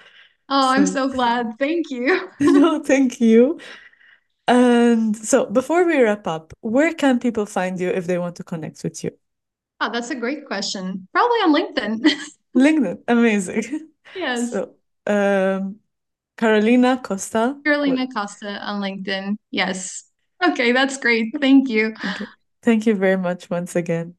Oh, 0.49 0.69
I'm 0.71 0.87
So, 0.87 0.93
so 0.93 1.09
glad. 1.09 1.59
Thank 1.59 1.91
you. 1.91 2.29
no, 2.41 2.83
thank 2.83 3.21
you. 3.21 3.61
And 4.49 5.17
so, 5.17 5.47
before 5.47 5.87
we 5.87 6.01
wrap 6.03 6.27
up, 6.27 6.53
where 6.61 6.95
can 6.95 7.21
people 7.21 7.47
find 7.47 7.81
you 7.81 7.91
if 7.91 8.07
they 8.07 8.19
want 8.19 8.37
to 8.37 8.45
connect 8.45 8.83
with 8.85 9.05
you? 9.05 9.13
Oh, 9.81 9.91
that's 9.93 10.11
a 10.11 10.15
great 10.15 10.47
question. 10.47 11.09
Probably 11.13 11.39
on 11.39 11.55
LinkedIn. 11.55 12.11
LinkedIn, 12.57 13.03
amazing. 13.09 13.89
Yes. 14.15 14.51
So, 14.51 14.75
um, 15.07 15.81
Carolina 16.43 17.01
Costa. 17.01 17.57
Carolina 17.65 18.09
Costa 18.09 18.59
on 18.67 18.83
LinkedIn. 18.83 19.37
Yes. 19.53 20.11
Okay, 20.45 20.73
that's 20.73 20.99
great. 20.99 21.33
Thank 21.41 21.69
you. 21.69 21.95
Okay. 22.05 22.27
Thank 22.65 22.85
you 22.85 22.97
very 22.97 23.17
much 23.17 23.49
once 23.49 23.77
again. 23.77 24.17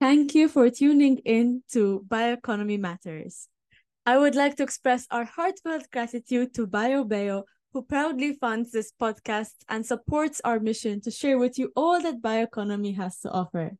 Thank 0.00 0.36
you 0.36 0.48
for 0.48 0.70
tuning 0.70 1.18
in 1.24 1.64
to 1.72 2.06
Bioeconomy 2.06 2.78
Matters. 2.78 3.48
I 4.06 4.18
would 4.18 4.36
like 4.36 4.54
to 4.58 4.62
express 4.62 5.04
our 5.10 5.24
heartfelt 5.24 5.90
gratitude 5.90 6.54
to 6.54 6.68
BioBeo, 6.68 7.42
who 7.72 7.82
proudly 7.82 8.34
funds 8.34 8.70
this 8.70 8.92
podcast 8.92 9.54
and 9.68 9.84
supports 9.84 10.40
our 10.44 10.60
mission 10.60 11.00
to 11.00 11.10
share 11.10 11.38
with 11.38 11.58
you 11.58 11.72
all 11.74 12.00
that 12.00 12.22
bioeconomy 12.22 12.94
has 12.94 13.18
to 13.22 13.30
offer. 13.30 13.76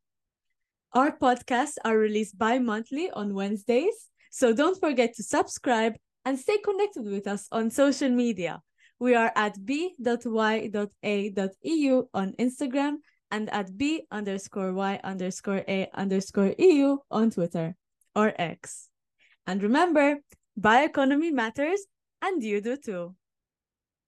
Our 0.92 1.16
podcasts 1.16 1.78
are 1.84 1.96
released 1.96 2.36
bi 2.36 2.58
monthly 2.58 3.08
on 3.08 3.34
Wednesdays, 3.34 4.10
so 4.32 4.52
don't 4.52 4.80
forget 4.80 5.14
to 5.14 5.22
subscribe 5.22 5.94
and 6.24 6.38
stay 6.38 6.58
connected 6.58 7.04
with 7.04 7.26
us 7.26 7.48
on 7.52 7.70
social 7.70 8.10
media. 8.10 8.62
We 8.98 9.14
are 9.14 9.32
at 9.36 9.64
b.y.a.eu 9.64 9.98
on 12.14 12.32
Instagram 12.38 12.96
and 13.30 13.50
at 13.50 13.76
b 13.76 14.06
underscore 14.10 14.72
y 14.72 15.00
underscore 15.04 15.64
a 15.68 15.88
underscore 15.94 16.54
eu 16.58 16.98
on 17.10 17.30
Twitter 17.30 17.76
or 18.16 18.32
X. 18.38 18.88
And 19.46 19.62
remember, 19.62 20.18
bioeconomy 20.58 21.32
matters 21.32 21.80
and 22.22 22.42
you 22.42 22.60
do 22.60 22.76
too. 22.76 23.14